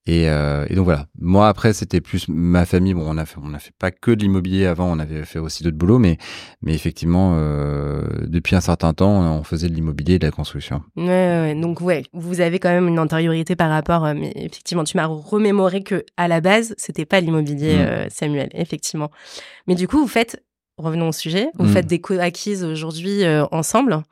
[0.06, 1.06] et, euh, et, donc voilà.
[1.20, 2.94] Moi après c'était plus ma famille.
[2.94, 4.90] Bon, on a fait, on a fait pas que de l'immobilier avant.
[4.90, 6.16] On avait fait aussi d'autres boulots, mais
[6.62, 10.82] mais effectivement euh, depuis un certain temps on faisait de l'immobilier et de la construction.
[10.96, 14.04] Ouais, ouais, donc ouais, vous avez quand même une antériorité par rapport.
[14.04, 17.80] Euh, mais effectivement, tu m'as remémoré que à la base c'était pas l'immobilier, mm.
[17.80, 18.48] euh, Samuel.
[18.52, 19.10] Effectivement.
[19.66, 20.42] Mais du coup vous faites
[20.78, 21.48] revenons au sujet.
[21.58, 21.72] Vous hmm.
[21.72, 24.02] faites des co-acquises aujourd'hui euh, ensemble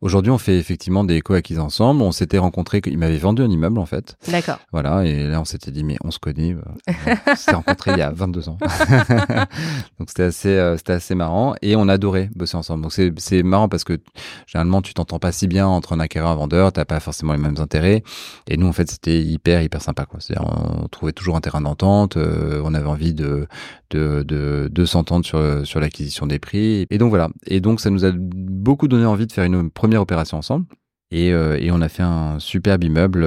[0.00, 2.02] Aujourd'hui, on fait effectivement des co-acquises ensemble.
[2.02, 4.16] On s'était rencontrés, il m'avait vendu un immeuble en fait.
[4.28, 4.58] D'accord.
[4.70, 6.52] Voilà, et là on s'était dit, mais on se connaît.
[6.52, 6.92] Euh,
[7.26, 8.58] on s'était rencontrés il y a 22 ans.
[9.98, 12.82] Donc c'était assez, euh, c'était assez marrant et on adorait bosser ensemble.
[12.82, 13.98] Donc c'est, marrant parce que
[14.46, 17.32] généralement tu t'entends pas si bien entre un acquéreur et un vendeur, t'as pas forcément
[17.32, 18.04] les mêmes intérêts.
[18.46, 20.06] Et nous en fait c'était hyper hyper sympa.
[20.18, 23.46] C'est-à-dire on trouvait toujours un terrain d'entente, on avait envie de,
[23.92, 26.86] de, de, de s'entendre sur, sur l'acquisition des prix.
[26.90, 27.28] Et donc voilà.
[27.46, 30.66] Et donc ça nous a beaucoup donné envie de faire une première opération ensemble.
[31.12, 33.26] Et, et, on a fait un superbe immeuble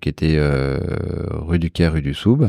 [0.00, 0.38] qui était
[1.30, 2.48] rue du Caire, rue du Soub,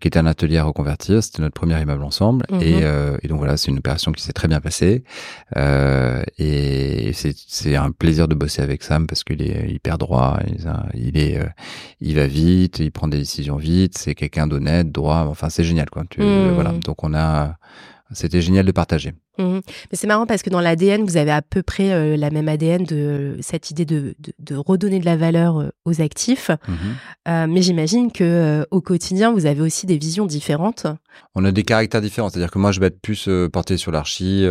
[0.00, 1.22] qui était un atelier à reconvertir.
[1.22, 2.44] C'était notre premier immeuble ensemble.
[2.50, 2.60] Mhm.
[2.60, 2.82] Et,
[3.22, 5.04] et, donc voilà, c'est une opération qui s'est très bien passée.
[5.56, 10.38] et c'est un plaisir de bosser avec Sam parce qu'il est hyper droit.
[10.94, 11.38] Il, est,
[12.00, 13.96] il va vite, il prend des décisions vite.
[13.96, 15.26] C'est quelqu'un d'honnête, droit.
[15.28, 16.04] Enfin, c'est génial, quoi.
[16.08, 16.52] Tu, mhm.
[16.54, 16.72] Voilà.
[16.84, 17.56] Donc on a,
[18.12, 19.12] c'était génial de partager.
[19.38, 19.60] Mhm.
[19.90, 22.48] Mais c'est marrant parce que dans l'ADN, vous avez à peu près euh, la même
[22.48, 26.50] ADN de cette idée de, de, redonner de la valeur euh, aux actifs.
[27.28, 30.86] Euh, mais j'imagine que au quotidien, vous avez aussi des visions différentes.
[31.34, 32.28] On a des caractères différents.
[32.28, 34.46] C'est-à-dire que moi, je vais être plus porté sur l'archi,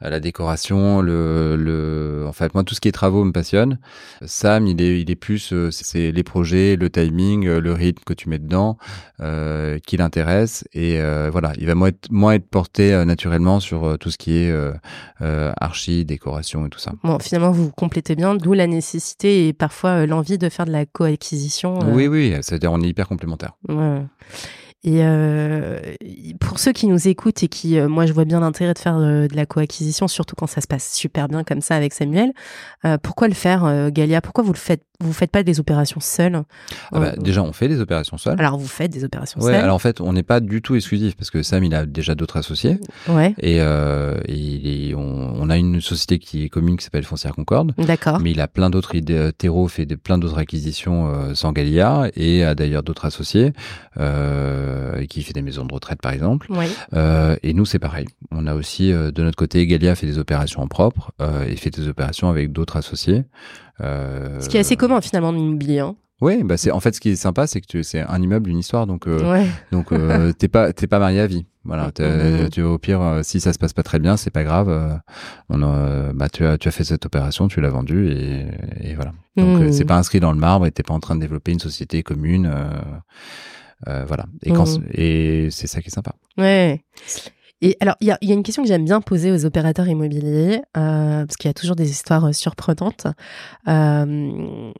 [0.00, 3.78] la décoration, le, le, en fait, moi, tout ce qui est travaux me passionne.
[4.24, 8.28] Sam, il est, il est plus, c'est les projets, le timing, le rythme que tu
[8.28, 8.76] mets dedans,
[9.18, 10.64] qui l'intéresse.
[10.72, 14.50] Et voilà, il va moins être, moins être porté naturellement sur tout ce qui est
[14.50, 14.72] euh,
[15.22, 16.92] euh, archi, décoration et tout ça.
[17.02, 20.70] Bon, finalement, vous complétez bien, d'où la nécessité et parfois euh, l'envie de faire de
[20.70, 21.78] la coacquisition.
[21.92, 23.54] Oui, oui, c'est-à-dire on est hyper complémentaires.
[24.82, 25.78] Et euh,
[26.40, 28.96] pour ceux qui nous écoutent et qui, euh, moi, je vois bien l'intérêt de faire
[28.96, 32.32] euh, de la coacquisition, surtout quand ça se passe super bien comme ça avec Samuel.
[33.02, 34.22] pourquoi le faire, Galia?
[34.22, 36.42] Pourquoi vous le faites Vous faites pas des opérations seules?
[36.92, 38.36] Ah bah, Déjà, on fait des opérations seules.
[38.38, 39.62] Alors, vous faites des opérations ouais, seules.
[39.62, 42.14] Alors en fait, on n'est pas du tout exclusif parce que Sam, il a déjà
[42.14, 42.78] d'autres associés.
[43.06, 43.34] Ouais.
[43.38, 47.74] Et, et on, on, a une société qui est commune qui s'appelle Foncière Concorde.
[47.76, 48.18] D'accord.
[48.20, 49.30] Mais il a plein d'autres idées.
[49.36, 53.52] Terreau fait de, plein d'autres acquisitions sans Galia et a d'ailleurs d'autres associés.
[53.98, 54.69] Euh,
[55.08, 56.48] qui fait des maisons de retraite par exemple.
[56.94, 58.06] Euh, et nous, c'est pareil.
[58.30, 61.12] On a aussi euh, de notre côté, Galia fait des opérations en propre
[61.46, 63.24] et fait des opérations avec d'autres associés.
[63.80, 65.80] Ce qui est assez commun finalement en immobilier.
[65.80, 65.96] Hein.
[66.20, 68.58] Oui, bah c'est en fait ce qui est sympa, c'est que c'est un immeuble, une
[68.58, 69.90] histoire, donc euh, donc
[70.38, 71.46] t'es pas t'es pas marié à vie.
[71.64, 71.90] Voilà,
[72.52, 75.00] tu au pire si ça se passe pas très bien, c'est pas grave.
[75.48, 75.58] on
[76.14, 78.46] bah tu as tu as fait cette opération, tu l'as vendue et,
[78.82, 79.12] et voilà.
[79.36, 79.72] Donc mm.
[79.72, 82.02] c'est pas inscrit dans le marbre et t'es pas en train de développer une société
[82.02, 82.52] commune.
[83.88, 84.26] Euh, voilà.
[84.42, 84.84] Et, quand, mmh.
[84.92, 86.14] et c'est ça qui est sympa.
[86.36, 86.84] Ouais.
[87.62, 89.86] Et alors, il y a, y a, une question que j'aime bien poser aux opérateurs
[89.86, 93.06] immobiliers, euh, parce qu'il y a toujours des histoires euh, surprenantes.
[93.68, 94.72] Euh,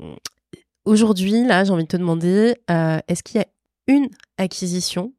[0.87, 3.47] Aujourd'hui, là, j'ai envie de te demander, est-ce qu'il y a
[3.87, 4.09] une
[4.39, 5.13] acquisition,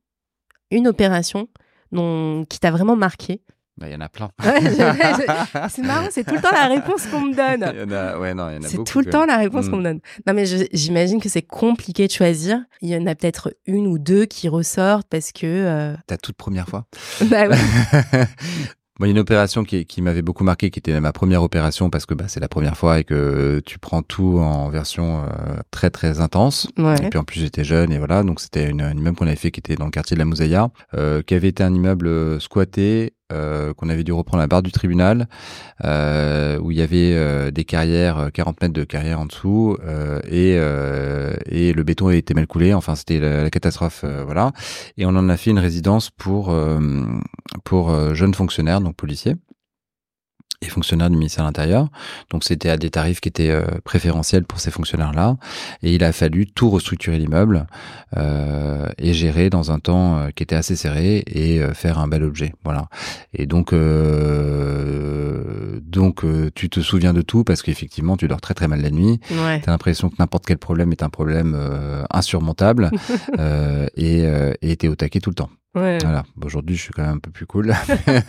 [0.71, 1.49] une opération
[1.91, 3.41] dont, qui t'a vraiment marqué
[3.81, 4.29] bah, il y en a plein.
[5.69, 7.71] c'est marrant, c'est tout le temps la réponse qu'on me donne.
[7.73, 9.37] Il y en a, ouais, non, il y en a C'est tout le temps la
[9.37, 9.83] réponse qu'on me mm.
[9.83, 9.99] donne.
[10.27, 12.63] Non, mais j'imagine que c'est compliqué de choisir.
[12.81, 15.47] Il y en a peut-être une ou deux qui ressortent parce que.
[15.47, 15.95] Euh...
[16.05, 16.85] Ta toute première fois.
[17.25, 17.57] bah oui.
[19.01, 21.41] Moi, il y a une opération qui, qui m'avait beaucoup marqué, qui était ma première
[21.41, 25.23] opération parce que bah, c'est la première fois et que tu prends tout en version
[25.23, 26.67] euh, très très intense.
[26.77, 26.97] Ouais.
[27.03, 29.35] Et puis en plus j'étais jeune et voilà, donc c'était une, un immeuble qu'on avait
[29.35, 32.05] fait qui était dans le quartier de la Moussaïa, euh, qui avait été un immeuble
[32.05, 35.27] euh, squatté euh, qu'on avait dû reprendre la barre du tribunal,
[35.83, 39.77] euh, où il y avait euh, des carrières, 40 mètres de carrière en dessous,
[40.27, 42.73] et, et le béton était mal coulé.
[42.73, 44.51] Enfin, c'était la, catastrophe, voilà.
[44.97, 46.55] Et on en a fait une résidence pour
[47.63, 49.35] pour jeunes fonctionnaires, donc policiers
[50.61, 51.87] et fonctionnaires du ministère de l'Intérieur.
[52.29, 55.37] Donc c'était à des tarifs qui étaient euh, préférentiels pour ces fonctionnaires-là.
[55.81, 57.65] Et il a fallu tout restructurer l'immeuble
[58.17, 62.07] euh, et gérer dans un temps euh, qui était assez serré et euh, faire un
[62.07, 62.53] bel objet.
[62.63, 62.87] Voilà.
[63.33, 63.73] Et donc
[65.83, 69.19] donc tu te souviens de tout parce qu'effectivement tu dors très très mal la nuit.
[69.31, 69.61] Ouais.
[69.61, 71.57] Tu as l'impression que n'importe quel problème est un problème
[72.11, 72.91] insurmontable
[73.97, 75.49] et t'es au taquet tout le temps.
[75.73, 75.99] Ouais.
[76.01, 76.23] Voilà.
[76.43, 77.73] Aujourd'hui, je suis quand même un peu plus cool.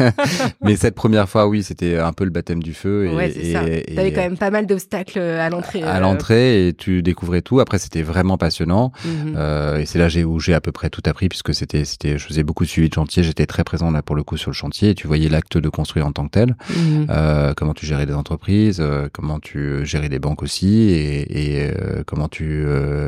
[0.62, 3.06] Mais cette première fois, oui, c'était un peu le baptême du feu.
[3.06, 3.60] Et, ouais, c'est ça.
[3.60, 5.82] T'avais quand même pas mal d'obstacles à l'entrée.
[5.82, 6.00] À euh...
[6.00, 7.58] l'entrée, et tu découvrais tout.
[7.58, 8.92] Après, c'était vraiment passionnant.
[9.04, 9.34] Mhm.
[9.36, 12.26] euh, et c'est là où j'ai à peu près tout appris, puisque c'était, c'était, je
[12.26, 13.24] faisais beaucoup de suivi de chantier.
[13.24, 14.90] J'étais très présent là pour le coup sur le chantier.
[14.90, 16.56] Et tu voyais l'acte de construire en tant que tel.
[16.70, 17.06] Mhm.
[17.10, 21.70] Euh, comment tu gérais des entreprises, euh, comment tu gérais des banques aussi, et, et
[21.70, 22.66] euh, comment tu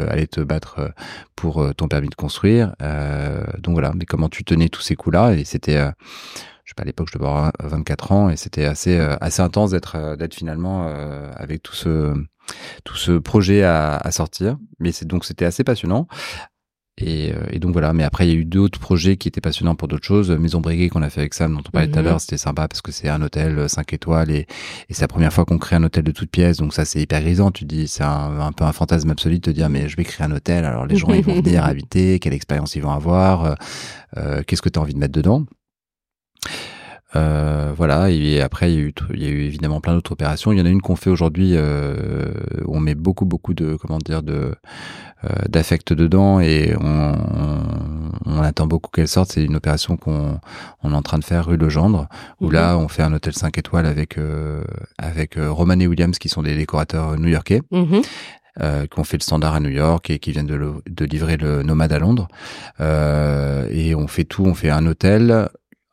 [0.09, 0.93] allais te battre
[1.37, 2.75] pour ton permis de construire.
[3.59, 3.93] donc voilà.
[3.95, 5.33] Mais comment tu tenais tous ces coups-là.
[5.35, 5.91] Et c'était, euh,
[6.65, 9.43] je sais pas, à l'époque, je devais avoir 24 ans et c'était assez, euh, assez
[9.43, 10.87] intense d'être, euh, d'être finalement
[11.37, 12.15] avec tout ce,
[12.85, 14.59] tout ce projet à, à sortir.
[14.79, 16.07] Mais c'est donc c'était assez passionnant.
[16.99, 19.75] Et, et, donc voilà, mais après il y a eu d'autres projets qui étaient passionnants
[19.75, 20.31] pour d'autres choses.
[20.31, 22.09] Maison Breguet qu'on a fait avec Sam, dont on parlait tout à mhm.
[22.09, 24.47] l'heure, c'était sympa parce que c'est un hôtel 5 étoiles et,
[24.89, 27.01] et c'est la première fois qu'on crée un hôtel de toutes pièces, donc ça c'est
[27.01, 27.51] hyper grisant.
[27.51, 30.05] Tu dis, c'est un, un, peu un fantasme absolu de te dire, mais je vais
[30.05, 33.57] créer un hôtel, alors les gens ils vont venir habiter, quelle expérience ils vont avoir,
[34.17, 35.45] euh, qu'est-ce que tu as envie de mettre dedans?
[37.17, 40.13] Euh, voilà, et après il y, a eu, il y a eu évidemment plein d'autres
[40.13, 40.53] opérations.
[40.53, 42.33] Il y en a une qu'on fait aujourd'hui euh,
[42.65, 44.55] où on met beaucoup beaucoup de comment dire de
[45.25, 47.15] euh, d'affect dedans et on,
[48.27, 49.33] on, attend beaucoup qu'elle sorte.
[49.33, 50.39] C'est une opération qu'on
[50.83, 52.09] on est en train de faire rue Legendre
[52.41, 54.63] où là on fait un hôtel 5 étoiles avec euh,
[54.99, 57.63] avec euh, Roman et Williams qui sont des décorateurs new-yorkais.
[57.71, 58.03] Mhm.
[58.63, 61.05] Euh, qui ont fait le standard à New York et qui viennent de, le- de
[61.05, 62.29] livrer le Nomade à Londres.
[62.81, 65.49] Euh, et on fait tout, on fait un hôtel,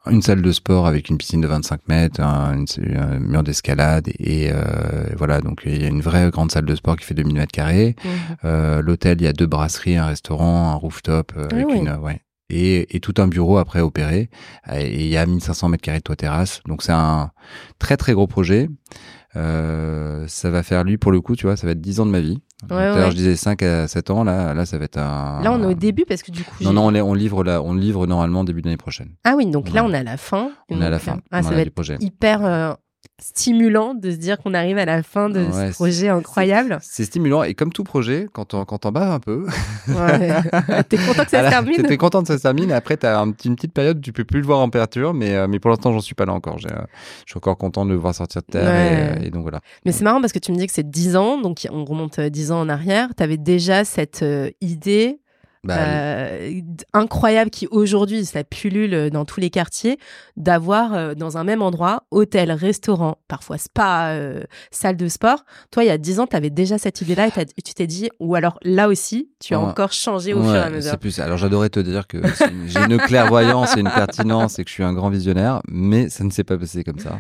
[0.09, 4.09] une salle de sport avec une piscine de 25 mètres, un, une- un mur d'escalade
[4.19, 7.13] et euh, voilà donc il y a une vraie grande salle de sport qui fait
[7.13, 7.95] 2000 mètres carrés.
[8.03, 8.11] Mhm.
[8.45, 11.77] Euh, L'hôtel il y a deux brasseries, un restaurant, un rooftop euh, Ah avec oui.
[11.77, 14.29] une ouais et, et tout un bureau après opéré
[14.73, 17.31] et il y a 1500 mètres carrés de toit terrasse donc c'est un
[17.79, 18.69] très très gros projet.
[19.37, 22.05] Euh, ça va faire lui pour le coup tu vois ça va être 10 ans
[22.05, 22.39] de ma vie.
[22.69, 23.11] L'heure, ouais.
[23.11, 25.65] je disais 5 à 7 ans là là ça va être un Là, on est
[25.65, 26.55] au début parce que du coup.
[26.63, 29.15] non, non, on, est- on livre là, on livre normalement début d'année prochaine.
[29.23, 29.89] Ah oui, donc là, Ouais.
[29.89, 30.51] on est à la fin.
[30.69, 31.19] On est à la fin.
[31.31, 31.97] Ah, ça va être projet.
[32.01, 32.73] hyper euh,
[33.23, 36.79] stimulant de se dire qu'on arrive à la fin de Ouais, ce projet incroyable.
[36.81, 39.45] C'est stimulant et comme tout projet, quand on, quand on bave un peu,
[39.87, 40.33] Ouais.
[40.89, 42.69] T'es content que ça se termine T'es content que ça se termine.
[42.71, 44.69] Et après, t'as un petit- une petite période où tu peux plus le voir en
[44.69, 46.57] peinture, mais euh, mais pour l'instant, j'en suis pas là encore.
[46.65, 46.81] Euh,
[47.25, 49.15] je suis encore content de le voir sortir de terre Ouais.
[49.19, 49.61] et, euh, et donc voilà.
[49.85, 52.19] Mais c'est marrant parce que tu me dis que c'est 10 ans, donc on remonte
[52.19, 53.09] euh, 10 ans en arrière.
[53.15, 55.19] Tu avais déjà cette euh, idée
[55.63, 56.59] Bah, euh,
[56.93, 59.99] incroyable qui aujourd'hui, ça pullule dans tous les quartiers,
[60.35, 65.45] d'avoir euh, dans un même endroit hôtel, restaurant, parfois spa, euh, salle de sport.
[65.69, 68.09] Toi, il y a 10 ans, tu avais déjà cette idée-là et, tu t'es dit,
[68.19, 69.65] ou alors là aussi, tu as Ouais.
[69.67, 70.89] encore changé au ouais, fur et à mesure.
[70.91, 71.19] c'est plus.
[71.19, 72.17] Alors j'adorais te dire que
[72.65, 76.23] j'ai une clairvoyance et une pertinence et que je suis un grand visionnaire, mais ça
[76.23, 77.19] ne s'est pas passé comme ça.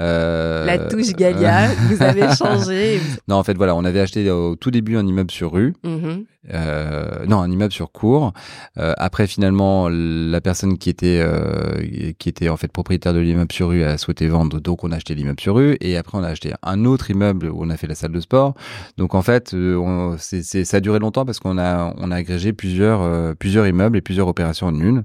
[0.00, 2.98] Euh, La touche Galia, vous avez changé.
[2.98, 5.72] vous- Non, en fait, voilà, on avait acheté au tout début un immeuble sur rue.
[5.84, 6.24] Mhm.
[6.52, 8.32] Euh, non, un immeuble sur cours.
[8.78, 13.52] Euh, après, finalement, la personne qui était euh, qui était en fait propriétaire de l'immeuble
[13.52, 15.76] sur rue a souhaité vendre, donc on a acheté l'immeuble sur rue.
[15.80, 18.20] Et après, on a acheté un autre immeuble où on a fait la salle de
[18.20, 18.54] sport.
[18.96, 22.10] Donc en fait, euh, on, c'est, c'est- ça a duré longtemps parce qu'on a on
[22.10, 25.04] a agrégé plusieurs euh, plusieurs immeubles et plusieurs opérations en une.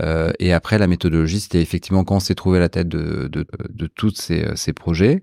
[0.00, 3.28] Euh, et après, la méthodologie, c'était effectivement quand on s'est trouvé à la tête de
[3.28, 5.22] de, de tous ces ces projets,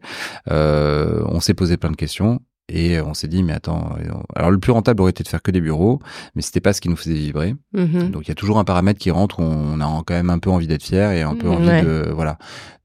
[0.50, 2.39] on s'est posé plein de questions.
[2.69, 5.41] Et on s'est dit, mais attends, euh, alors le plus rentable aurait été de faire
[5.41, 5.99] que des bureaux,
[6.36, 7.56] mais c'était pas ce qui nous faisait vibrer.
[7.73, 8.12] Mhm.
[8.12, 10.39] Donc il y a toujours un paramètre qui rentre où on a quand même un
[10.39, 11.82] peu envie d'être fier et un peu envie ouais.
[11.82, 12.38] de voilà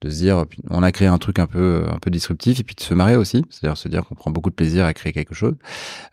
[0.02, 2.74] de se dire on a créé un truc un peu un peu disruptif et puis
[2.74, 5.34] de se marrer aussi, c'est-à-dire se dire qu'on prend beaucoup de plaisir à créer quelque
[5.34, 5.54] chose.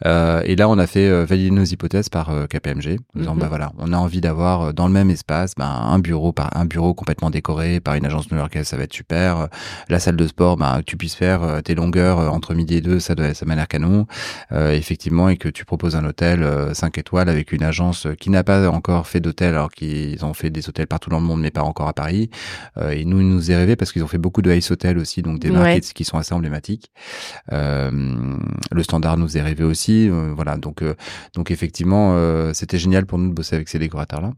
[0.05, 3.33] Euh, et là on a fait euh, valider nos hypothèses par euh, KPMG en disant
[3.33, 3.39] Mhm.
[3.39, 6.55] bah voilà on a envie d'avoir euh, dans le même espace bah, un bureau par
[6.55, 9.37] un bureau complètement décoré par une agence new-yorkaise ça va être super.
[9.39, 9.47] Euh,
[9.89, 12.81] La salle de sport bah tu puisses faire euh, tes longueurs euh, entre midi et
[12.81, 14.07] deux ça doit ça m'a l'air canon
[14.51, 18.29] euh, effectivement et que tu proposes un hôtel 5 étoiles avec une agence euh, qui
[18.29, 21.41] n'a pas encore fait d'hôtel alors qu'ils ont fait des hôtels partout dans le monde
[21.41, 22.29] mais pas encore à Paris.
[22.77, 24.97] Euh, et nous il nous est rêvé parce qu'ils ont fait beaucoup de Ice Hotel
[24.97, 25.57] aussi donc des Ouais.
[25.57, 26.91] markets qui sont assez emblématiques.
[27.51, 27.91] Euh,
[28.71, 30.57] le standard nous est rêvé aussi euh, voilà.
[30.57, 30.95] Donc euh,
[31.35, 34.31] donc effectivement euh, c'était génial pour nous de bosser avec ces décorateurs là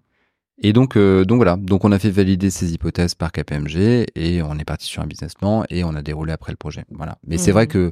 [0.61, 4.41] et donc, euh, donc voilà, donc on a fait valider ces hypothèses par KPMG et
[4.41, 6.85] on est parti sur un business plan et on a déroulé après le projet.
[6.91, 7.17] Voilà.
[7.25, 7.91] Mais c'est vrai que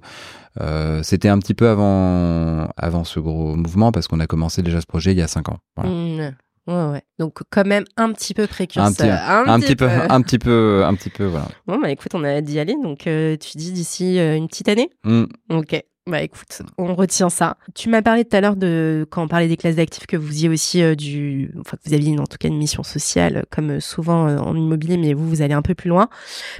[0.62, 4.82] euh, c'était un petit peu avant, avant ce gros mouvement parce qu'on a commencé déjà
[4.82, 5.58] ce projet il y a cinq ans.
[5.76, 5.92] Voilà.
[5.92, 6.36] Mhm.
[6.68, 7.02] Ouais, ouais.
[7.18, 8.88] Donc quand même un petit peu précurseur.
[8.88, 11.48] Un petit, un, petit peu, un petit peu, un petit peu, voilà.
[11.66, 12.76] Bon, bah écoute, on a d'y aller.
[12.84, 14.92] Donc euh, tu dis d'ici euh, une petite année?
[15.04, 15.24] Mm.
[15.50, 15.84] Ok.
[16.10, 17.58] Bah écoute, on retient ça.
[17.76, 20.26] Tu m'as parlé tout à l'heure de quand on parlait des classes d'actifs que vous
[20.28, 23.38] faisiez aussi euh, du, enfin que vous aviez une- en tout cas une mission sociale
[23.38, 26.10] euh, comme euh, souvent en immobilier, mais vous vous allez un peu plus loin.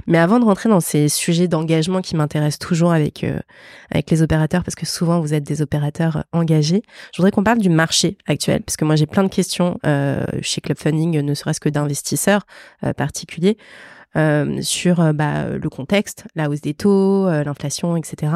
[0.06, 3.40] Mais avant de rentrer dans ces sujets d'engagement qui m'intéressent toujours avec euh,
[3.90, 6.82] avec les opérateurs, parce que souvent vous êtes des opérateurs engagés,
[7.12, 9.78] je voudrais qu'on parle du marché actuel, parce que moi j'ai plein de questions
[10.42, 12.46] chez Club Funding, ne serait-ce que d'investisseurs
[12.96, 13.56] particuliers
[14.16, 18.32] euh, sur euh, bah, le contexte, la hausse des taux, euh, l'inflation, etc.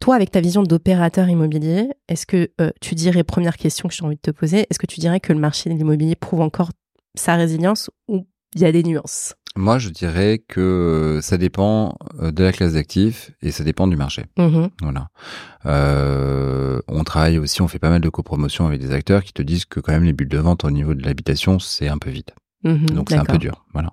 [0.00, 4.04] Toi, avec ta vision d'opérateur immobilier, est-ce que euh, tu dirais, première question que j'ai
[4.04, 6.70] envie de te poser, est-ce que tu dirais que le marché de l'immobilier prouve encore
[7.14, 9.34] sa résilience ou il y a des nuances?
[9.56, 14.26] Moi, je dirais que ça dépend de la classe d'actifs et ça dépend du marché.
[14.36, 14.68] Mhm.
[14.82, 15.08] Voilà.
[15.66, 19.42] Euh, on travaille aussi, on fait pas mal de copromotion avec des acteurs qui te
[19.42, 22.10] disent que quand même les bulles de vente au niveau de l'habitation, c'est un peu
[22.10, 22.30] vide.
[22.64, 23.92] Mhm, Donc c'est un peu dur, voilà.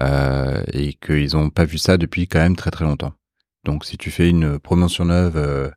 [0.00, 3.12] Euh, et qu'ils ont pas vu ça depuis quand même très très longtemps.
[3.64, 5.68] Donc si tu fais une promotion neuve euh,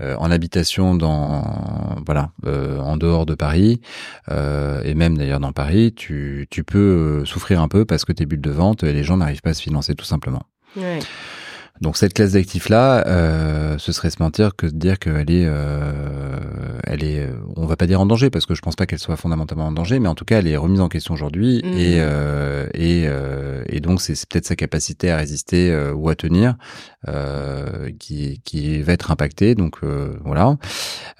[0.00, 3.80] euh, en habitation dans voilà euh, en dehors de Paris
[4.28, 8.40] et même d'ailleurs dans Paris, tu, tu peux souffrir un peu parce que tes bulles
[8.40, 10.42] de vente et les gens n'arrivent pas à se financer tout simplement.
[10.76, 10.98] Ouais.
[11.80, 15.44] Donc cette classe d'actifs là, euh, ce serait se mentir que de dire qu'elle est,
[15.46, 16.36] euh,
[16.84, 18.98] elle est, euh, on va pas dire en danger parce que je pense pas qu'elle
[18.98, 21.72] soit fondamentalement en danger, mais en tout cas elle est remise en question aujourd'hui Mhm.
[21.74, 26.08] et euh, et, euh, et donc c'est c'est peut-être sa capacité à résister euh, ou
[26.08, 26.56] à tenir
[27.08, 29.54] euh, qui qui va être impactée.
[29.54, 30.56] Donc euh, voilà.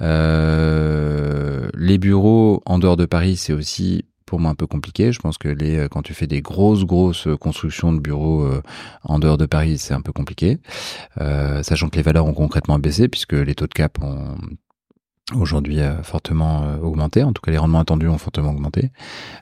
[0.00, 5.12] Euh, les bureaux en dehors de Paris, c'est aussi pour moi un peu compliqué.
[5.12, 8.60] Je pense que euh, quand tu fais des grosses, grosses constructions de bureaux euh,
[9.04, 10.58] en dehors de Paris, c'est un peu compliqué.
[11.20, 14.36] Euh, sachant que les valeurs ont concrètement baissé puisque les taux de cap ont
[15.34, 17.22] aujourd'hui euh, fortement euh, augmenté.
[17.22, 18.90] En tout cas, les rendements attendus ont fortement augmenté.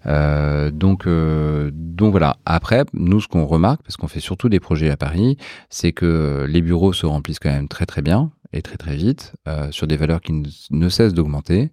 [0.06, 2.36] Euh, donc, euh, donc voilà.
[2.46, 5.36] Après, nous, ce qu'on remarque, parce qu'on fait surtout des projets à Paris,
[5.68, 9.34] c'est que les bureaux se remplissent quand même très très bien et très très vite
[9.48, 11.72] euh, sur des valeurs qui ne, ne cessent d'augmenter.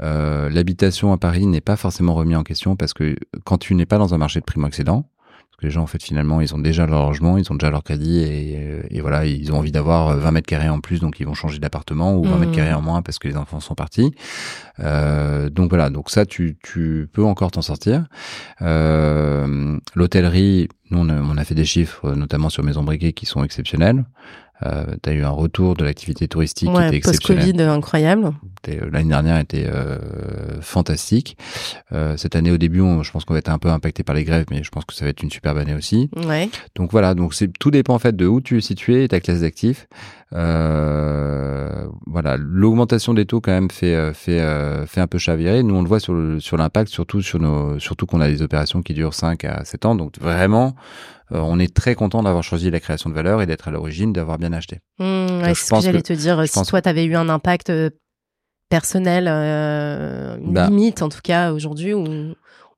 [0.00, 3.84] Euh, L'habitation à Paris n'est pas forcément remis en question parce que quand tu n'es
[3.86, 5.02] pas dans un marché de primo excédent,
[5.50, 7.70] parce que les gens en fait finalement ils ont déjà leur logement, ils ont déjà
[7.70, 11.18] leur crédit et, et voilà ils ont envie d'avoir 20 mètres carrés en plus donc
[11.20, 12.40] ils vont changer d'appartement ou 20 Mhm.
[12.40, 14.14] mètres carrés en moins parce que les enfants sont partis.
[14.78, 18.06] Euh, donc voilà donc ça tu, tu peux encore t'en sortir.
[18.62, 23.26] Euh, L'hôtellerie, nous on a, on a fait des chiffres notamment sur Maison Briquet qui
[23.26, 24.04] sont exceptionnels.
[24.66, 27.44] Euh, tu as eu un retour de l'activité touristique qui était Ouais, exceptionnel.
[27.44, 28.32] post-Covid, euh, incroyable.
[28.62, 29.98] Était- L'année dernière était euh,
[30.60, 31.36] fantastique.
[31.92, 34.14] Euh, cette année, au début, on- je pense qu'on va être un peu impacté par
[34.14, 36.10] les grèves, mais je pense que ça va être une superbe année aussi.
[36.26, 36.48] Ouais.
[36.74, 39.20] Donc voilà, donc c'est tout dépend en fait de où tu es situé et ta
[39.20, 39.86] classe d'actifs.
[40.34, 45.62] Euh, voilà, l'augmentation des taux quand même fait euh, fait euh, fait un peu chavirer.
[45.62, 48.42] Nous on le voit sur le, sur l'impact, surtout sur nos surtout qu'on a des
[48.42, 49.94] opérations qui durent 5 à 7 ans.
[49.94, 50.74] Donc vraiment,
[51.30, 54.38] on est très content d'avoir choisi la création de valeur et d'être à l'origine, d'avoir
[54.38, 54.78] bien acheté.
[54.98, 56.42] Mmh, ouais, c'est ce que j'allais te dire.
[56.46, 57.72] Si toi, tu avais eu un impact
[58.68, 60.68] personnel, euh, une Bah.
[60.68, 62.04] limite en tout cas aujourd'hui, ou,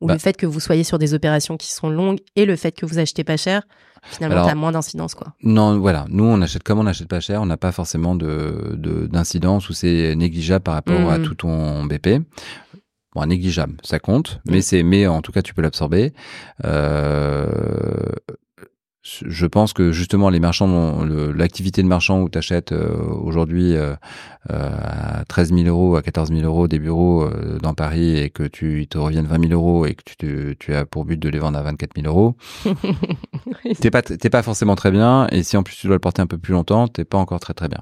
[0.00, 0.14] ou Bah.
[0.14, 2.86] le fait que vous soyez sur des opérations qui sont longues et le fait que
[2.86, 3.62] vous achetez pas cher,
[4.04, 5.14] finalement, Alors- tu as moins d'incidence.
[5.14, 5.28] quoi.
[5.42, 6.06] Non, voilà.
[6.08, 9.68] Nous, on achète comme on n'achète pas cher, on n'a pas forcément de de- d'incidence
[9.68, 11.24] ou c'est négligeable par rapport à Mhm.
[11.24, 12.20] tout ton BP.
[13.14, 14.62] Bon, négligeable, ça compte, mais Mhm.
[14.62, 16.12] c'est mais en tout cas tu peux l'absorber.
[16.64, 17.46] Euh,
[19.04, 23.94] je pense que justement les marchands, l'activité de marchand où tu achètes aujourd'hui euh,
[24.50, 24.70] euh,
[25.20, 28.44] à 13 000 euros, à 14 000 euros des bureaux euh, dans Paris et que
[28.44, 31.18] tu ils te reviennent 20 000 euros et que tu, te- tu as pour but
[31.18, 32.36] de les vendre à 24 000 euros,
[33.80, 36.22] t'es pas t'es pas forcément très bien et si en plus tu dois le porter
[36.22, 37.80] un peu plus longtemps t'es pas encore très très bien.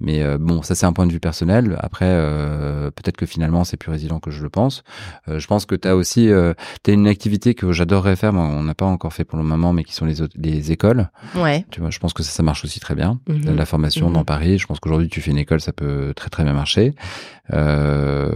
[0.00, 1.76] Mais euh, bon ça c'est un point de vue personnel.
[1.80, 4.82] Après euh, peut-être que finalement c'est plus résilient que je le pense.
[5.28, 8.62] Euh, je pense que t'as aussi euh, t'as une activité que j'adorerais faire mais on
[8.62, 11.64] n'a pas encore fait pour le moment mais qui sont les autres- les écoles Ouais.
[11.70, 13.56] tu vois je pense que ça ça marche aussi très bien Mhm.
[13.56, 14.14] la formation Mhm.
[14.14, 16.94] dans Paris je pense qu'aujourd'hui tu fais une école ça peut très très bien marcher
[17.52, 18.30] euh,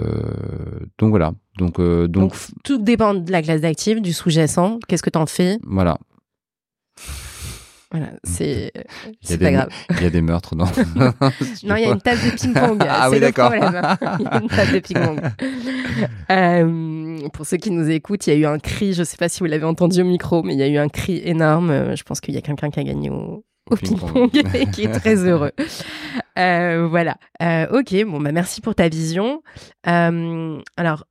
[0.99, 4.79] donc voilà donc euh, donc, tout dépend de la classe d'actifs, du sous-jacent.
[4.89, 5.59] Qu'est-ce que t'en fais?
[5.65, 5.99] Voilà
[7.93, 8.83] Voilà, c'est y a
[9.21, 9.69] c'est des pas grave.
[9.91, 10.65] il y a des meurtres dans
[11.65, 12.83] Non, il y a une table de ping-pong.
[12.89, 13.53] Ah oui, d'accord.
[13.55, 15.21] Il y a une table de ping-pong.
[16.31, 19.17] Euh, pour ceux qui nous écoutent, il y a eu un cri, je ne sais
[19.17, 21.71] pas si vous l'avez entendu au micro, mais il y a eu un cri énorme.
[21.71, 24.31] Euh, Je pense qu'il y a quelqu'un qui a gagné au, au Ping-pong.
[24.55, 25.53] et qui est très heureux.
[26.39, 27.19] Euh, voilà.
[27.43, 29.43] Euh, ok, bon, bah merci pour ta vision.
[29.87, 31.05] Euh, alors,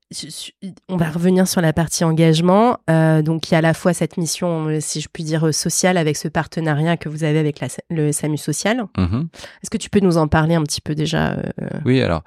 [0.89, 2.79] on va revenir sur la partie engagement.
[2.89, 5.97] Euh, donc, il y a à la fois cette mission, si je puis dire, sociale
[5.97, 8.85] avec ce partenariat que vous avez avec la, le SAMU social.
[8.97, 9.27] Mhm.
[9.61, 12.23] Est-ce que tu peux nous en parler un petit peu déjà euh, Oui, alors,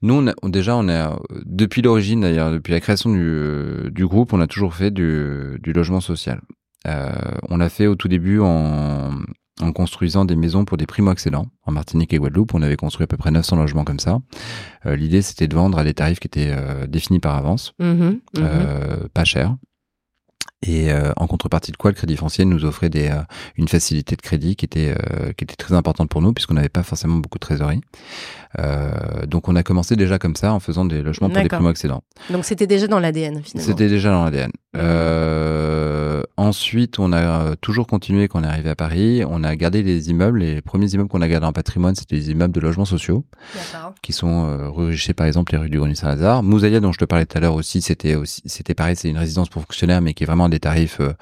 [0.00, 4.06] nous, on a- on- déjà, on a, depuis l'origine, d'ailleurs, depuis la création du, du
[4.06, 6.40] groupe, on a toujours fait du, du logement social.
[6.88, 7.12] Euh,
[7.50, 9.10] on l'a fait au tout début en,
[9.60, 11.46] en construisant des maisons pour des primo-accédants.
[11.64, 14.20] En Martinique et Guadeloupe, on avait construit à peu près 900 logements comme ça.
[14.86, 17.94] Euh, L'idée, c'était de vendre à des tarifs qui étaient euh, définis par avance, mhm,
[17.96, 18.20] mhm.
[18.38, 19.56] euh, pas cher.
[20.62, 23.22] Et euh, en contrepartie de quoi, le Crédit Foncier nous offrait des, euh,
[23.56, 26.68] une facilité de crédit qui était, euh, qui était très importante pour nous, puisqu'on n'avait
[26.68, 27.80] pas forcément beaucoup de trésorerie.
[28.58, 31.58] Euh, donc on a commencé déjà comme ça, en faisant des logements pour des D'accord.
[31.58, 32.02] primo-accédants.
[32.30, 33.70] Donc c'était déjà dans l'ADN finalement.
[33.70, 34.52] C'était déjà dans l'ADN.
[34.76, 39.22] Euh, ensuite, on a toujours continué quand on est arrivé à Paris.
[39.28, 40.40] On a gardé les immeubles.
[40.40, 43.24] Les premiers immeubles qu'on a gardés en patrimoine, c'était les immeubles de logements sociaux
[44.02, 46.42] qui sont euh, rue par exemple, les rues du Grenier Saint-Lazare.
[46.42, 49.62] Moussaïa, dont je te parlais tout à l'heure aussi, c'était pareil, c'est une résidence pour
[49.62, 51.12] fonctionnaires, mais qui est vraiment des tarifs, euh,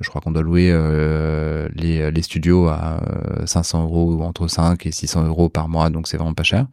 [0.00, 3.00] je crois qu'on doit louer euh, les, studios à
[3.40, 6.42] euh, 500 euros ou entre 5 et 600 euros par mois, donc c'est vraiment pas
[6.42, 6.66] cher.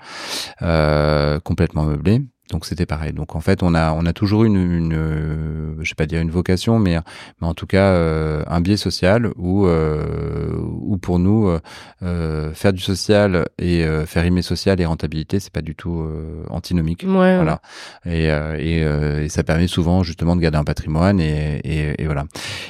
[0.61, 2.21] Euh, complètement meublé.
[2.51, 3.13] Donc c'était pareil.
[3.13, 6.21] Donc en fait, on a on a toujours une, une euh, je vais pas dire
[6.21, 6.97] une vocation, mais
[7.41, 11.59] mais en tout cas euh, un biais social où euh, où pour nous euh,
[12.03, 16.01] euh, faire du social et euh, faire rimer social et rentabilité, c'est pas du tout
[16.01, 17.03] euh, antinomique.
[17.07, 17.61] Ouais, Voilà.
[18.05, 22.01] Et, euh, et, euh, et ça permet souvent justement de garder un patrimoine et, et,
[22.01, 22.25] et voilà.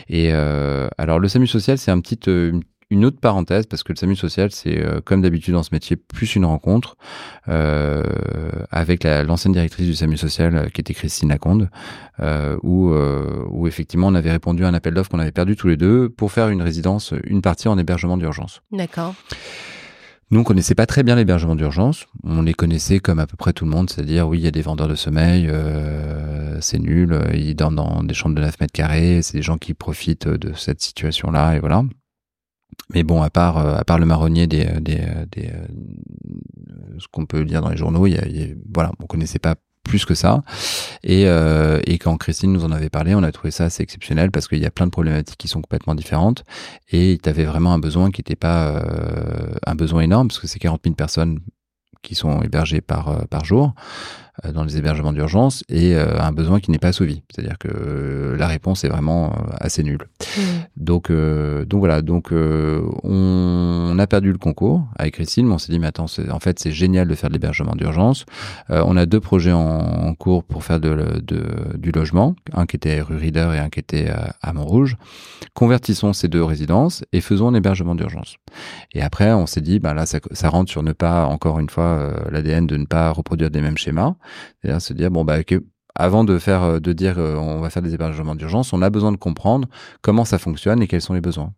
[0.10, 3.84] Et euh, alors le SAMU social, c'est un petit, euh, une, une autre parenthèse, parce
[3.84, 6.96] que le SAMU social, c'est euh, comme d'habitude dans ce métier, plus une rencontre
[7.50, 8.04] euh,
[8.72, 11.70] avec l'ancienne directrice du SAMU social, euh, qui était Christine Laconde,
[12.20, 12.94] euh, où,
[13.50, 16.10] où effectivement on avait répondu à un appel d'offres qu'on avait perdu tous les deux
[16.10, 18.62] pour faire une résidence, une partie en hébergement d'urgence.
[18.72, 19.16] D'accord.
[20.30, 22.06] Nous, on connaissait pas très bien l'hébergement d'urgence.
[22.24, 24.52] On les connaissait comme à peu près tout le monde, c'est-à-dire oui, il y a
[24.52, 28.74] des vendeurs de sommeil, euh, c'est nul, ils dorment dans des chambres de 9 mètres
[28.74, 31.84] carrés, c'est des gens qui profitent de cette situation-là, et voilà.
[32.94, 35.68] Mais bon, à part, euh, à part le marronnier des, des, des euh,
[37.00, 39.06] ce qu'on peut lire dans les journaux, il y a, il y a, voilà, on
[39.06, 39.56] connaissait pas
[39.88, 40.44] plus que ça.
[41.04, 44.30] Et, euh, et quand Christine nous en avait parlé, on a trouvé ça assez exceptionnel
[44.30, 46.44] parce qu'il y a plein de problématiques qui sont complètement différentes.
[46.92, 50.48] Et tu avais vraiment un besoin qui n'était pas euh, un besoin énorme parce que
[50.48, 51.40] c'est 40 000 personnes
[52.04, 53.74] qui sont hébergées par, euh, par jour.
[54.46, 57.24] Euh, dans les hébergements d'urgence et euh, un besoin qui n'est pas assouvi.
[57.32, 60.08] C'est-à-dire que euh, la réponse est vraiment assez nulle.
[60.38, 60.42] Mmh.
[60.78, 62.02] Donc, donc voilà.
[62.04, 66.40] Donc on, a perdu le concours avec Christine, mais on s'est dit mais attends, en
[66.40, 68.26] fait c'est génial de faire de l'hébergement d'urgence.
[68.70, 71.44] on a deux projets en, cours pour faire de, de,
[71.78, 74.10] du logement, un qui était rue Rieder et un qui était
[74.42, 74.98] à Montrouge.
[75.54, 78.36] Convertissons ces deux résidences et faisons un hébergement d'urgence.
[78.94, 81.70] Et après on s'est dit ben là ça, ça rentre sur ne pas encore une
[81.70, 84.16] fois l'ADN de ne pas reproduire des mêmes schémas.
[84.62, 85.64] C'est-à-dire se dire bon bah que
[85.98, 88.90] avant de faire euh, de dire euh, on va faire des hébergements d'urgence, on a
[88.90, 89.68] besoin de comprendre
[90.02, 91.54] comment ça fonctionne et quels sont les besoins.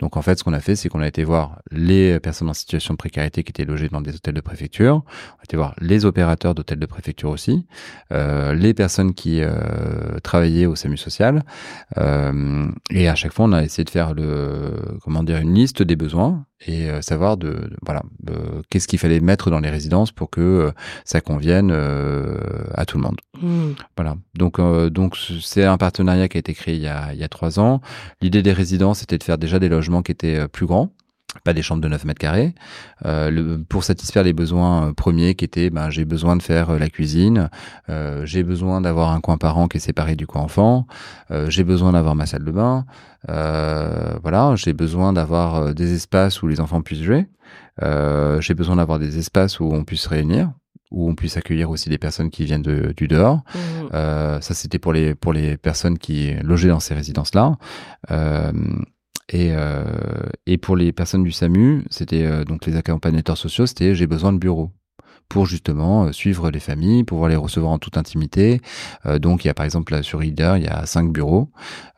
[0.00, 2.54] Donc en fait, ce qu'on a fait, c'est qu'on a été voir les personnes en
[2.54, 5.74] situation de précarité qui étaient logées dans des hôtels de préfecture, on a été voir
[5.78, 7.66] les opérateurs d'hôtels de préfecture aussi,
[8.12, 9.42] euh, les personnes qui
[10.22, 11.42] travaillaient au SAMU social,
[11.96, 15.96] et à chaque fois, on a essayé de faire le comment dire une liste des
[15.96, 18.02] besoins et savoir de, voilà
[18.70, 20.72] qu'est-ce qu'il fallait mettre dans les résidences pour que
[21.04, 21.70] ça convienne
[22.74, 23.16] à tout le monde.
[23.40, 23.72] Hmm.
[23.96, 24.16] Voilà.
[24.34, 24.60] Donc
[24.90, 27.60] donc c'est un partenariat qui a été créé il y a il y a trois
[27.60, 27.80] ans.
[28.20, 30.90] L'idée des résidences c'était de faire déjà des logements qui étaient plus grands
[31.44, 32.54] pas des chambres de 9 mètres carrés,
[33.06, 36.70] euh, le, pour satisfaire les besoins euh, premiers qui étaient ben, j'ai besoin de faire
[36.70, 37.48] euh, la cuisine,
[37.88, 40.86] euh, j'ai besoin d'avoir un coin parent qui est séparé du coin enfant,
[41.30, 42.84] euh, j'ai besoin d'avoir ma salle de bain,
[43.28, 47.26] euh, voilà, j'ai besoin d'avoir des espaces où les enfants puissent jouer,
[47.80, 50.52] j'ai besoin d'avoir des espaces où on puisse se réunir,
[50.92, 53.42] où on puisse accueillir aussi des personnes qui viennent de, du dehors.
[53.54, 53.88] Mmh.
[54.40, 57.56] ça, c'était pour les pour les personnes qui logeaient dans ces résidences-là.
[59.32, 59.84] Et, euh,
[60.46, 64.32] et pour les personnes du SAMU, c'était euh, donc les accompagnateurs sociaux, c'était j'ai besoin
[64.32, 64.70] de bureaux
[65.32, 68.60] pour justement euh, suivre les familles, pouvoir les recevoir en toute intimité.
[69.06, 71.48] Euh, donc il y a par exemple sur Reader, il y a cinq bureaux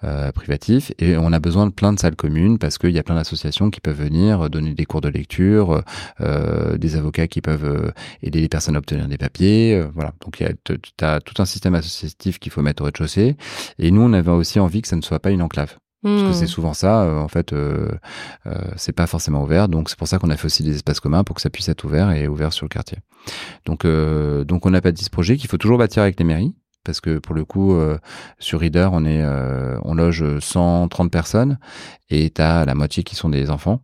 [0.04, 3.02] euh, privatifs et on a besoin de plein de salles communes parce qu'il y a
[3.02, 5.82] plein d'associations qui peuvent venir donner des cours de lecture,
[6.20, 9.82] des avocats qui peuvent aider les personnes à obtenir des papiers.
[9.94, 10.52] voilà, donc il y a
[11.02, 13.36] as tout un système associatif qu'il faut mettre au rez-de-chaussée.
[13.78, 15.76] Et nous, on avait aussi envie que ça ne soit pas une enclave.
[16.04, 16.48] Parce que c'est hmm.
[16.48, 17.88] souvent ça, euh, en fait, euh,
[18.46, 19.68] euh, c'est pas forcément ouvert.
[19.68, 21.70] Donc c'est pour ça qu'on a fait aussi des espaces communs pour que ça puisse
[21.70, 22.98] être ouvert et ouvert sur le quartier.
[23.64, 26.26] Donc, euh, donc on n'a pas dit ce projet qu'il faut toujours bâtir avec les
[26.26, 26.54] mairies.
[26.84, 27.74] Parce que pour le coup,
[28.38, 29.24] sur Reader, on est,
[29.84, 31.58] on loge 130 personnes
[32.10, 33.80] et t'as la moitié qui sont des enfants.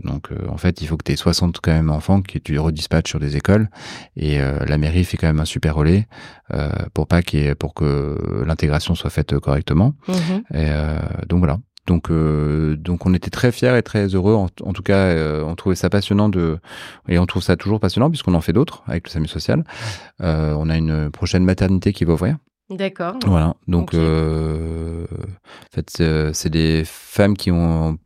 [0.00, 2.58] Donc euh, en fait, il faut que tu aies 60 quand même enfants que tu
[2.58, 3.68] redispatches sur des écoles
[4.16, 6.06] et euh, la mairie fait quand même un super relais
[6.54, 9.94] euh, pour pas qu'il pour que l'intégration soit faite correctement.
[10.08, 10.42] Mhm.
[10.54, 10.70] Et,
[11.28, 11.58] donc voilà.
[11.86, 15.90] Donc donc on était très fiers et très heureux en, tout cas on trouvait ça
[15.90, 16.58] passionnant de
[17.08, 19.64] et on trouve ça toujours passionnant puisqu'on en fait d'autres avec le SAMU social.
[20.20, 22.36] on a une prochaine maternité qui va ouvrir.
[22.72, 23.14] D'accord.
[23.26, 23.54] Voilà.
[23.68, 25.06] Donc en
[25.70, 26.02] fait
[26.32, 27.98] c'est des femmes qui ont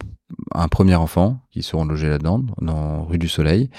[0.54, 3.70] un premier enfant qui seront logés là-dedans, dans rue du Soleil.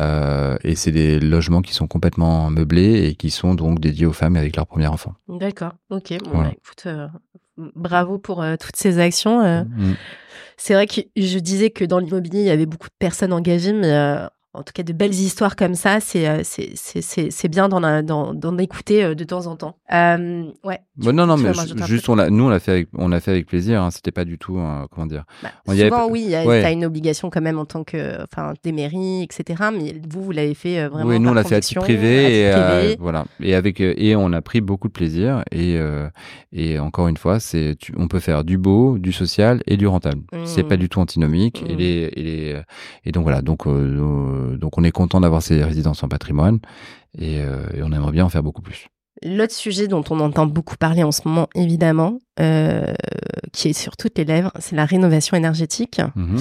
[0.00, 4.12] Euh, et c'est des logements qui sont complètement meublés et qui sont donc dédiés aux
[4.12, 5.14] femmes avec leur premier enfant.
[5.28, 6.14] D'accord, ok.
[6.24, 7.08] Bon, bah, écoute, euh,
[7.56, 9.64] bravo pour euh, toutes ces actions.
[9.64, 9.94] Mm.
[10.56, 13.72] C'est vrai que je disais que dans l'immobilier, il y avait beaucoup de personnes engagées,
[13.72, 14.26] mais
[14.56, 19.14] en tout cas de belles histoires comme ça, c'est euh, c'est bien d'en écouter euh,
[19.14, 19.76] de temps en temps.
[19.92, 20.80] Euh, ouais.
[20.96, 21.52] non non mais
[21.86, 23.82] juste on nous on l'a fait avec on l'a fait avec plaisir.
[23.82, 24.58] Hein, C'était pas du tout
[24.90, 25.24] comment dire.
[25.42, 29.22] Bah, souvent oui, tu as une obligation quand même en tant que enfin des mairies
[29.22, 29.64] etc.
[29.72, 31.08] Mais vous vous l'avez fait vraiment.
[31.08, 34.40] Oui nous on l'a fait à titre privé et voilà et avec et on a
[34.40, 35.78] pris beaucoup de plaisir et
[36.52, 40.22] et encore une fois c'est on peut faire du beau, du social et du rentable.
[40.44, 40.78] C'est pas mmh.
[40.78, 41.78] du tout antinomique et mmh.
[41.78, 42.60] les et les
[43.04, 46.60] et donc voilà donc euh, donc on est content d'avoir ces résidences en patrimoine
[47.20, 48.86] euh, et, on aimerait bien en faire beaucoup plus.
[49.24, 52.92] L'autre sujet dont on entend beaucoup parler en ce moment, évidemment, euh,
[53.52, 56.00] qui est sur toutes les lèvres, c'est la rénovation énergétique.
[56.14, 56.38] Mhm.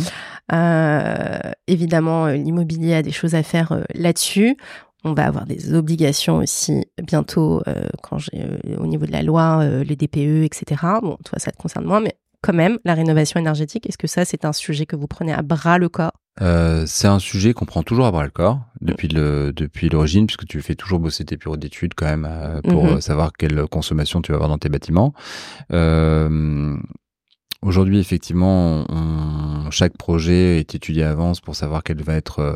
[1.67, 4.57] évidemment, l'immobilier a des choses à faire là-dessus.
[5.05, 7.63] On va avoir des obligations aussi bientôt
[8.03, 8.45] quand j'ai
[8.77, 10.81] au niveau de la loi, les DPE, etc.
[11.01, 14.25] Bon, toi, ça te concerne moins, mais quand même la rénovation énergétique Est-ce que ça,
[14.25, 16.13] c'est un sujet que vous prenez à bras le corps?
[16.41, 20.27] Euh, c'est un sujet qu'on prend toujours à bras le corps depuis le depuis l'origine
[20.27, 23.01] puisque tu fais toujours bosser tes bureaux d'études quand même euh, pour Mhm.
[23.01, 25.13] savoir quelle consommation tu vas avoir dans tes bâtiments.
[25.71, 26.75] Euh,
[27.65, 32.55] Aujourd'hui, effectivement, on- chaque projet est étudié à avance pour savoir quelle va être euh,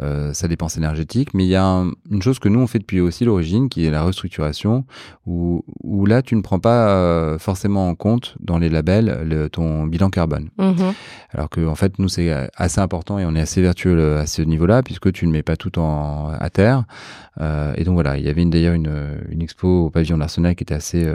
[0.00, 1.32] euh, sa dépense énergétique.
[1.32, 3.86] Mais il y a un- une chose que nous on fait depuis aussi l'origine, qui
[3.86, 4.84] est la restructuration,
[5.26, 9.48] où, où là tu ne prends pas euh, forcément en compte dans les labels le-
[9.48, 10.50] ton bilan carbone.
[10.58, 10.92] Mhm.
[11.32, 14.42] Alors que en fait, nous c'est assez important et on est assez vertueux à ce
[14.42, 16.84] niveau-là, puisque tu ne mets pas tout en à terre.
[17.40, 18.92] Euh, et donc voilà, il y avait d'ailleurs une,
[19.30, 21.10] une expo au pavillon d'Arsenal qui était assez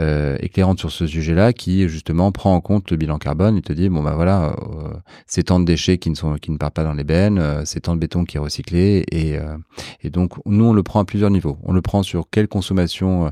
[0.00, 3.72] euh, éclairante sur ce sujet-là, qui justement prend en compte le bilan carbone et te
[3.72, 4.94] dit bon bah voilà, euh,
[5.26, 7.62] c'est tant de déchets qui ne sont qui ne partent pas dans les bennes, euh,
[7.66, 9.58] c'est tant de béton qui est recyclé et euh,
[10.02, 11.58] et donc nous on le prend à plusieurs niveaux.
[11.62, 13.30] On le prend sur quelle consommation,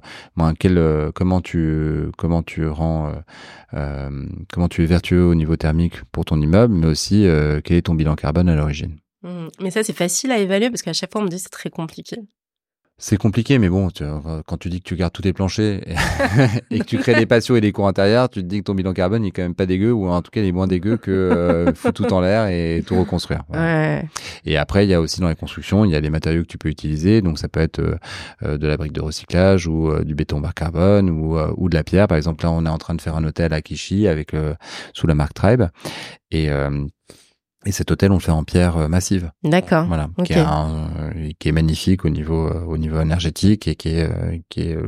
[1.14, 3.12] comment tu comment tu rends
[3.72, 7.26] comment tu es vertueux au niveau thermique pour ton immeuble, mais aussi
[7.64, 8.97] quel est ton bilan carbone à l'origine.
[9.22, 9.51] Mhm.
[9.61, 11.70] Mais ça, c'est facile à évaluer parce qu'à chaque fois, on me dit c'est très
[11.70, 12.16] compliqué.
[13.03, 14.05] C'est compliqué, mais bon, tu-
[14.46, 15.94] quand tu dis que tu gardes tous tes planchers et,
[16.70, 18.74] et que tu crées des patios et des cours intérieurs, tu te dis que ton
[18.74, 20.66] bilan carbone il est quand même pas dégueu, ou en tout cas il est moins
[20.66, 23.42] dégueu que euh, foutre tout en l'air et tout reconstruire.
[23.48, 23.62] Voilà.
[23.64, 24.05] Ouais.
[24.44, 26.48] Et après, il y a aussi dans les constructions, il y a les matériaux que
[26.48, 27.22] tu peux utiliser.
[27.22, 27.96] Donc, ça peut être euh,
[28.42, 31.74] euh, de la brique de recyclage ou euh, du béton bas carbone ou, ou de
[31.74, 32.07] la pierre.
[32.07, 34.32] Par exemple, là, on est en train de faire un hôtel à Kishi avec
[34.92, 35.62] sous la marque Tribe.
[36.30, 36.48] Et,
[37.66, 39.30] et cet hôtel, on le fait en pierre euh, massive.
[39.44, 39.84] D'accord.
[39.86, 40.24] Voilà, ok.
[40.26, 43.88] qui, est un- euh, qui est magnifique au niveau euh, au niveau énergétique et qui
[43.90, 44.08] est
[44.48, 44.78] qui est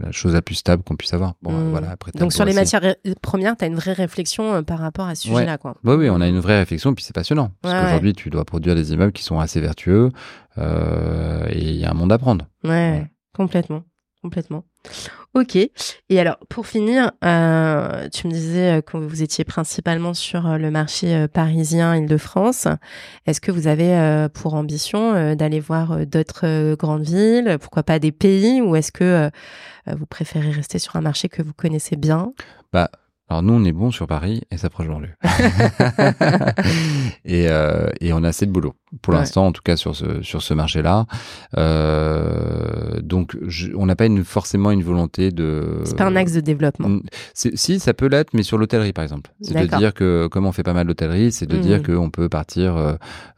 [0.00, 1.34] la chose la plus stable qu'on puisse avoir.
[1.42, 1.70] Bon, Mm.
[1.70, 1.90] voilà.
[1.90, 5.28] Après, Donc sur les matières premières, tu as une vraie réflexion par rapport à ce
[5.28, 5.34] Ouais.
[5.34, 5.74] sujet-là, quoi.
[5.84, 7.50] Oui, oui, on a une vraie réflexion, puis c'est passionnant.
[7.62, 10.10] Parce Ouais, qu'aujourd'hui, tu dois produire des immeubles qui sont assez vertueux
[10.58, 12.46] euh, et il y a un monde à prendre.
[12.64, 13.06] Ouais.
[13.36, 13.82] complètement,
[14.22, 14.64] complètement.
[15.34, 15.56] Ok.
[15.56, 20.58] Et alors, pour finir, euh, tu me disais euh, que vous étiez principalement sur euh,
[20.58, 22.66] le marché parisien, Île-de-France.
[23.26, 28.60] Est-ce que vous avez pour ambition d'aller voir d'autres grandes villes, pourquoi pas des pays,
[28.60, 29.30] ou est-ce que
[29.86, 32.32] vous préférez rester sur un marché que vous connaissez bien?
[32.72, 32.90] Bah,
[33.28, 35.10] alors nous, on est bon sur Paris et sa proche banlieue.
[37.24, 39.20] et, euh, et on a assez de boulot pour Ouais.
[39.20, 41.06] l'instant, en tout cas sur ce sur ce marché-là.
[41.56, 45.80] Euh, donc, je- on n'a pas une, forcément une volonté de.
[45.84, 47.00] C'est pas un axe de développement.
[47.34, 49.30] Si, ça peut l'être, mais sur l'hôtellerie, par exemple.
[49.42, 51.62] C'est de dire que, comme on fait pas mal d'hôtellerie, c'est de Mhm.
[51.62, 52.94] dire qu'on peut partir euh,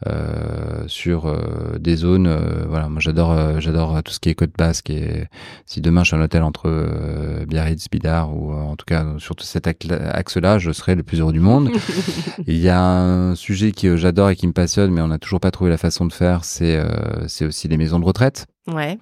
[0.06, 2.26] euh, sur euh, des zones.
[2.26, 4.90] euh, voilà, moi j'adore, j'adore tout ce qui est côte basque.
[4.90, 5.24] Et
[5.66, 9.44] si demain je suis un hôtel entre Biarritz, Bidart, ou en tout cas sur tout
[9.82, 11.70] cet axe-là, je serai le plus heureux du monde.
[12.46, 15.40] Il y a un sujet que j'adore et qui me passionne, mais on n'a toujours
[15.40, 16.44] pas trouvé la façon de faire.
[16.44, 18.46] C'est euh, c'est aussi les maisons de retraite.
[18.66, 18.98] Ouais.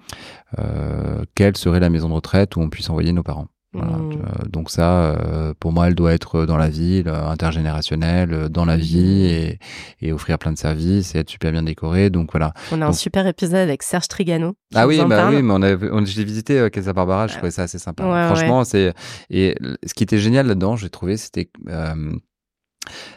[0.57, 3.47] Euh, quelle serait la maison de retraite où on puisse envoyer nos parents?
[3.73, 3.97] Voilà.
[3.97, 4.11] Mm.
[4.13, 8.49] Euh, donc ça, euh, pour moi, elle doit être dans la ville, euh, intergénérationnelle, euh,
[8.49, 9.59] dans la vie et,
[10.01, 12.09] et offrir plein de services et être super bien décorée.
[12.09, 12.53] Donc voilà.
[12.71, 14.55] On a un super épisode avec Serge Trigano.
[14.73, 15.35] Ah oui, bah parle.
[15.35, 18.03] oui, mais on avait, on, j'ai visité euh, Casa Barbara, je trouvais ça assez sympa.
[18.05, 18.93] Ouais, Franchement, c'est
[19.29, 19.55] et
[19.85, 22.13] ce qui était génial là-dedans, j'ai trouvé, c'était euh,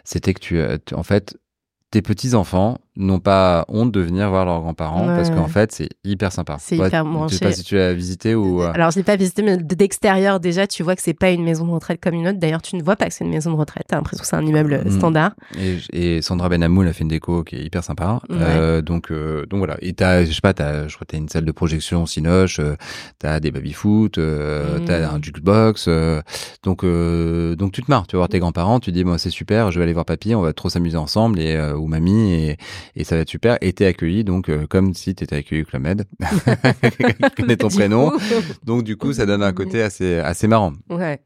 [0.04, 1.36] c'était que tu, euh, tu- en fait,
[1.90, 5.88] tes petits enfants n'ont pas honte de venir voir leurs grands-parents parce qu'en fait, c'est
[6.04, 6.56] hyper sympa.
[6.60, 7.34] C'est Ouais, hyper Je branché.
[7.36, 8.62] sais pas si tu l'as visité ou.
[8.62, 11.30] euh, Alors, je l'ai pas visité, mais de- d'extérieur, déjà, tu vois que c'est pas
[11.30, 12.38] une maison de retraite comme une autre.
[12.38, 13.84] D'ailleurs, tu ne vois pas que c'est une maison de retraite.
[13.88, 14.90] T'as l'impression que c'est un immeuble Mm.
[14.90, 15.32] standard.
[15.58, 18.20] Et, et Sandra Benamou, elle a fait une déco qui est hyper sympa.
[18.28, 18.36] Ouais.
[18.40, 19.76] Euh, donc, euh, donc voilà.
[19.80, 22.76] Et t'as, je sais pas, t'as, je crois t'as une salle de projection Cinoche, euh,
[23.18, 24.84] t'as des baby-foot, euh, Mm.
[24.84, 25.86] t'as un jukebox.
[25.88, 26.20] euh,
[26.62, 28.06] donc, euh, donc tu te marres.
[28.06, 30.34] Tu vas voir tes grands-parents, tu dis, bon, c'est super, je vais aller voir papy,
[30.34, 32.56] on va trop s'amuser ensemble et euh, ou mamie et,
[32.96, 33.58] et ça va être super.
[33.60, 36.04] Et t'es accueilli donc euh, comme si t'étais accueilli Med,
[37.36, 38.10] qui connaît ton prénom.
[38.10, 38.18] coup-
[38.64, 40.72] Donc du coup, ça donne un côté assez assez marrant.
[40.90, 41.20] ouais.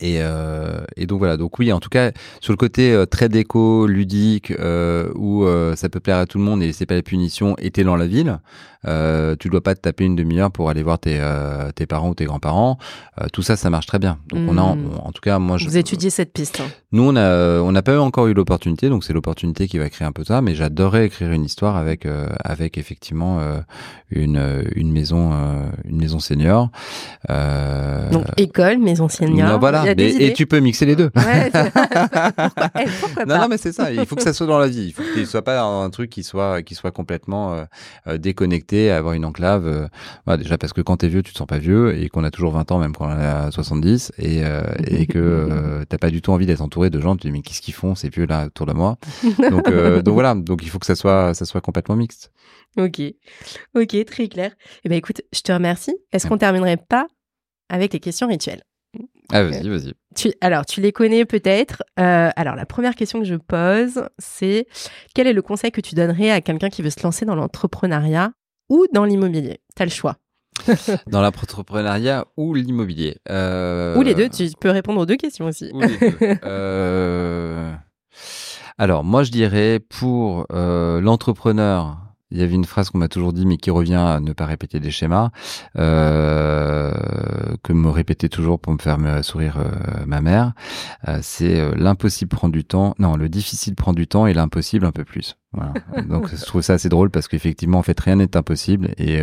[0.00, 3.28] Et, euh, et donc voilà, donc oui, en tout cas, sur le côté euh, très
[3.28, 6.94] déco, ludique, euh, où euh, ça peut plaire à tout le monde et c'est pas
[6.96, 8.40] la punition, et t'es dans la ville,
[8.88, 12.08] euh, tu dois pas te taper une demi-heure pour aller voir tes, euh, tes parents
[12.10, 12.78] ou tes grands-parents.
[13.20, 14.18] Euh, tout ça, ça marche très bien.
[14.28, 14.90] Donc on a, en, Mm.
[15.04, 16.58] en tout cas, moi, je, Vous étudiez cette piste.
[16.60, 16.64] hein.
[16.90, 20.08] nous, on a, on n'a pas encore eu l'opportunité, donc c'est l'opportunité qui va créer
[20.08, 20.42] un peu ça.
[20.42, 23.60] Mais j'adorerais écrire une histoire avec, euh, avec effectivement euh,
[24.10, 25.36] une, une maison, euh,
[25.84, 26.70] une maison senior.
[27.30, 29.58] Euh, Donc, école, maison senior.
[29.60, 29.81] voilà.
[29.96, 31.10] Mais- et tu peux mixer les deux.
[31.16, 31.86] Ouais, pourquoi,
[32.80, 33.92] eh, pourquoi Non, pas non, mais c'est ça.
[33.92, 34.86] Il faut que ça soit dans la vie.
[34.86, 37.64] Il faut ce soit pas un truc qui soit, qui soit complètement euh,
[38.06, 39.66] euh, déconnecté, avoir une enclave.
[39.66, 39.88] euh,
[40.26, 42.30] voilà, déjà parce que quand t'es vieux, tu te sens pas vieux et qu'on a
[42.30, 46.10] toujours 20 ans, même quand on a 70 et, euh, et que euh, t'as pas
[46.10, 47.14] du tout envie d'être entouré de gens.
[47.16, 48.96] Tu te dis mais qu'est-ce qu'ils font ces vieux là autour de moi?
[49.50, 49.64] Donc,
[50.04, 50.34] donc voilà.
[50.34, 52.32] Donc il faut que ça soit, ça soit complètement mixte.
[52.78, 53.00] Ok,
[53.74, 54.52] ok, très clair.
[54.84, 55.94] Eh ben écoute, je te remercie.
[56.12, 57.06] Est-ce qu'on terminerait pas
[57.68, 58.62] avec les questions rituelles?
[59.30, 59.94] Ah, vas-y, vas-y.
[60.14, 61.82] Tu, alors, tu les connais peut-être.
[61.98, 64.66] Euh, alors, la première question que je pose, c'est
[65.14, 68.32] quel est le conseil que tu donnerais à quelqu'un qui veut se lancer dans l'entrepreneuriat
[68.68, 69.60] ou dans l'immobilier?
[69.76, 70.16] Tu as le choix.
[71.06, 73.96] dans l'entrepreneuriat ou l'immobilier euh...
[73.96, 75.70] Ou les deux, tu peux répondre aux deux questions aussi.
[75.72, 76.16] Ou les deux.
[76.44, 77.72] euh...
[78.78, 83.32] Alors, moi, je dirais pour euh, l'entrepreneur il y avait une phrase qu'on m'a toujours
[83.32, 85.30] dit, mais qui revient à ne pas répéter des schémas,
[85.76, 86.92] euh,
[87.62, 90.52] que me répétait toujours pour me faire sourire euh, ma mère.
[91.08, 92.94] Euh, c'est euh, l'impossible prend du temps.
[92.98, 95.36] Non, le difficile prend du temps et l'impossible un peu plus.
[95.52, 95.74] Voilà.
[96.08, 99.20] Donc je trouve ça assez drôle parce qu'effectivement en fait rien n'est impossible et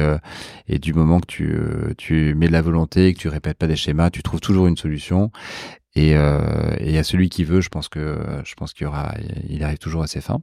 [0.67, 1.59] et du moment que tu
[1.97, 4.77] tu mets de la volonté, que tu répètes pas des schémas, tu trouves toujours une
[4.77, 5.31] solution
[5.95, 9.13] et, euh, et à celui qui veut, je pense que je pense qu'il y aura,
[9.49, 10.41] il arrive toujours à ses fins.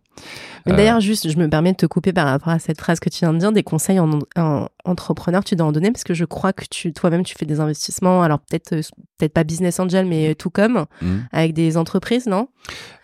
[0.66, 3.20] D'ailleurs, juste, je me permets de te couper par rapport à cette phrase que tu
[3.20, 6.24] viens de dire, des conseils en, en entrepreneur, tu dois en donner parce que je
[6.24, 8.22] crois que tu, toi-même, tu fais des investissements.
[8.22, 11.06] Alors peut-être, peut-être pas business angel, mais tout comme mmh.
[11.32, 12.48] avec des entreprises, non?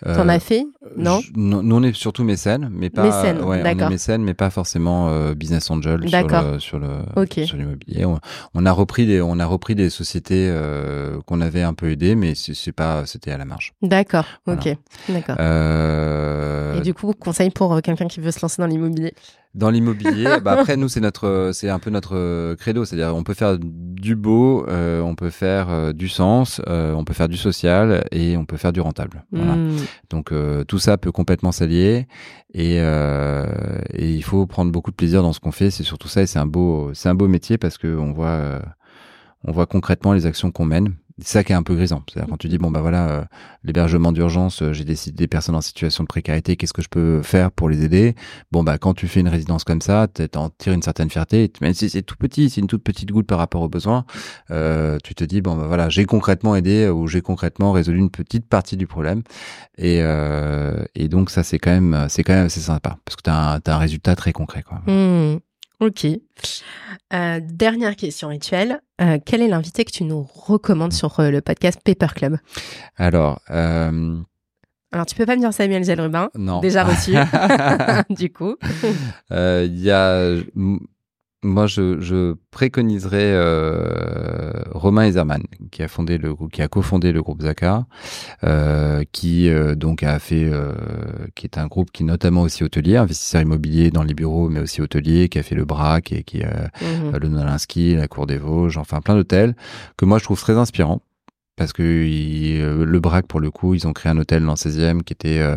[0.06, 0.66] Euh, T'en as fait?
[0.96, 1.20] Non?
[1.36, 3.04] Nous, on est surtout mécènes, mais pas.
[3.04, 7.56] Mécène, ouais, on est mais pas forcément euh, business angel sur le sur le sur
[7.56, 8.04] l'immobilier.
[8.54, 12.14] On, a repris des, on a repris des sociétés euh, qu'on avait un peu aidées,
[12.16, 13.72] mais c'est pas, c'était à la marge.
[13.82, 14.26] D'accord.
[14.46, 14.68] Ok.
[15.08, 15.36] D'accord.
[15.38, 16.78] Euh...
[16.78, 19.14] Et du coup, conseil pour quelqu'un qui veut se lancer dans l'immobilier?
[19.54, 23.34] Dans l'immobilier, bah après nous c'est notre, c'est un peu notre credo, c'est-à-dire on peut
[23.34, 27.36] faire du beau, euh, on peut faire euh, du sens, euh, on peut faire du
[27.36, 29.24] social et on peut faire du rentable.
[29.30, 29.54] Voilà.
[29.54, 29.76] Hmm.
[30.10, 30.32] Donc
[30.66, 32.06] tout ça peut complètement s'allier
[32.54, 35.70] et, et, il faut prendre beaucoup de plaisir dans ce qu'on fait.
[35.70, 38.60] C'est surtout ça et c'est un beau, c'est un beau métier parce que on voit,
[39.44, 42.02] on voit concrètement les actions qu'on mène c'est ça qui est un peu grisant.
[42.08, 43.24] C'est-à-dire quand tu dis bon bah voilà euh,
[43.64, 47.22] l'hébergement d'urgence, euh, j'ai décidé des personnes en situation de précarité, qu'est-ce que je peux
[47.22, 48.14] faire pour les aider?
[48.50, 51.52] Bon bah quand tu fais une résidence comme ça, tu en tires une certaine fierté.
[51.60, 54.04] Même si c'est tout petit, c'est une toute petite goutte par rapport aux besoins,
[54.50, 58.10] euh, tu te dis bon bah voilà j'ai concrètement aidé ou j'ai concrètement résolu une
[58.10, 59.22] petite partie du problème.
[59.78, 60.00] Et,
[60.94, 63.60] et donc ça c'est quand même c'est quand même c'est sympa parce que tu as,
[63.64, 64.82] un résultat très concret quoi.
[64.86, 65.38] Mmh.
[65.82, 66.06] Ok.
[67.12, 68.80] Euh, dernière question rituelle.
[69.00, 72.38] Euh, quel est l'invité que tu nous recommandes sur euh, le podcast Paper Club?
[72.96, 73.40] Alors.
[73.48, 76.60] Alors, tu peux pas me dire Samuel Zelrubin Non.
[76.60, 77.14] Déjà reçu.
[78.14, 78.54] du coup.
[79.32, 80.36] Il y a
[81.42, 87.10] moi, je, je préconiserais euh, Romain Ezerman, qui a fondé le groupe, qui a cofondé
[87.12, 87.86] le groupe Zaka,
[88.44, 90.72] euh, qui euh, donc a fait, euh,
[91.34, 94.80] qui est un groupe qui notamment aussi hôtelier, investisseur immobilier dans les bureaux, mais aussi
[94.80, 97.16] hôtelier, qui a fait le BRAC et qui a mmh.
[97.20, 99.56] le Nolinski, la Cour des Vosges, enfin plein d'hôtels
[99.96, 101.02] que moi je trouve très inspirants
[101.62, 104.56] parce que euh, le BRAC pour le coup ils ont créé un hôtel dans le
[104.56, 105.56] 16e qui était euh,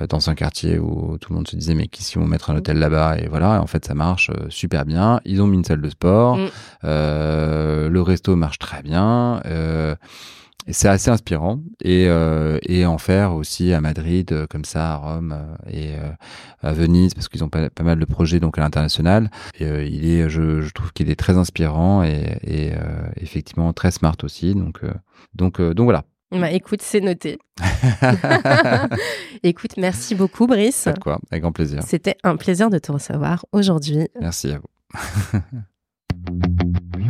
[0.00, 2.50] euh, dans un quartier où tout le monde se disait mais qui si on mettre
[2.50, 5.20] un hôtel là-bas et voilà en fait ça marche super bien.
[5.24, 6.36] Ils ont mis une salle de sport.
[6.36, 6.48] Mm.
[6.84, 9.42] le resto marche très bien
[10.68, 14.96] c'est assez inspirant et, euh, et en faire aussi à Madrid, euh, comme ça, à
[14.96, 15.94] Rome euh, et
[16.62, 19.30] à Venise, parce qu'ils ont pas, pas, mal de projets donc à l'international.
[19.58, 22.72] Et il est, je, je trouve qu'il est très inspirant et, et
[23.16, 24.54] effectivement très smart aussi.
[24.54, 24.80] Donc,
[25.34, 26.04] donc, donc voilà.
[26.32, 27.38] Bah, écoute, c'est noté.
[29.42, 30.84] écoute, merci beaucoup, Brice.
[30.84, 31.82] Pas de quoi, avec grand plaisir.
[31.84, 34.08] C'était un plaisir de te recevoir aujourd'hui.
[34.20, 35.40] Merci à vous.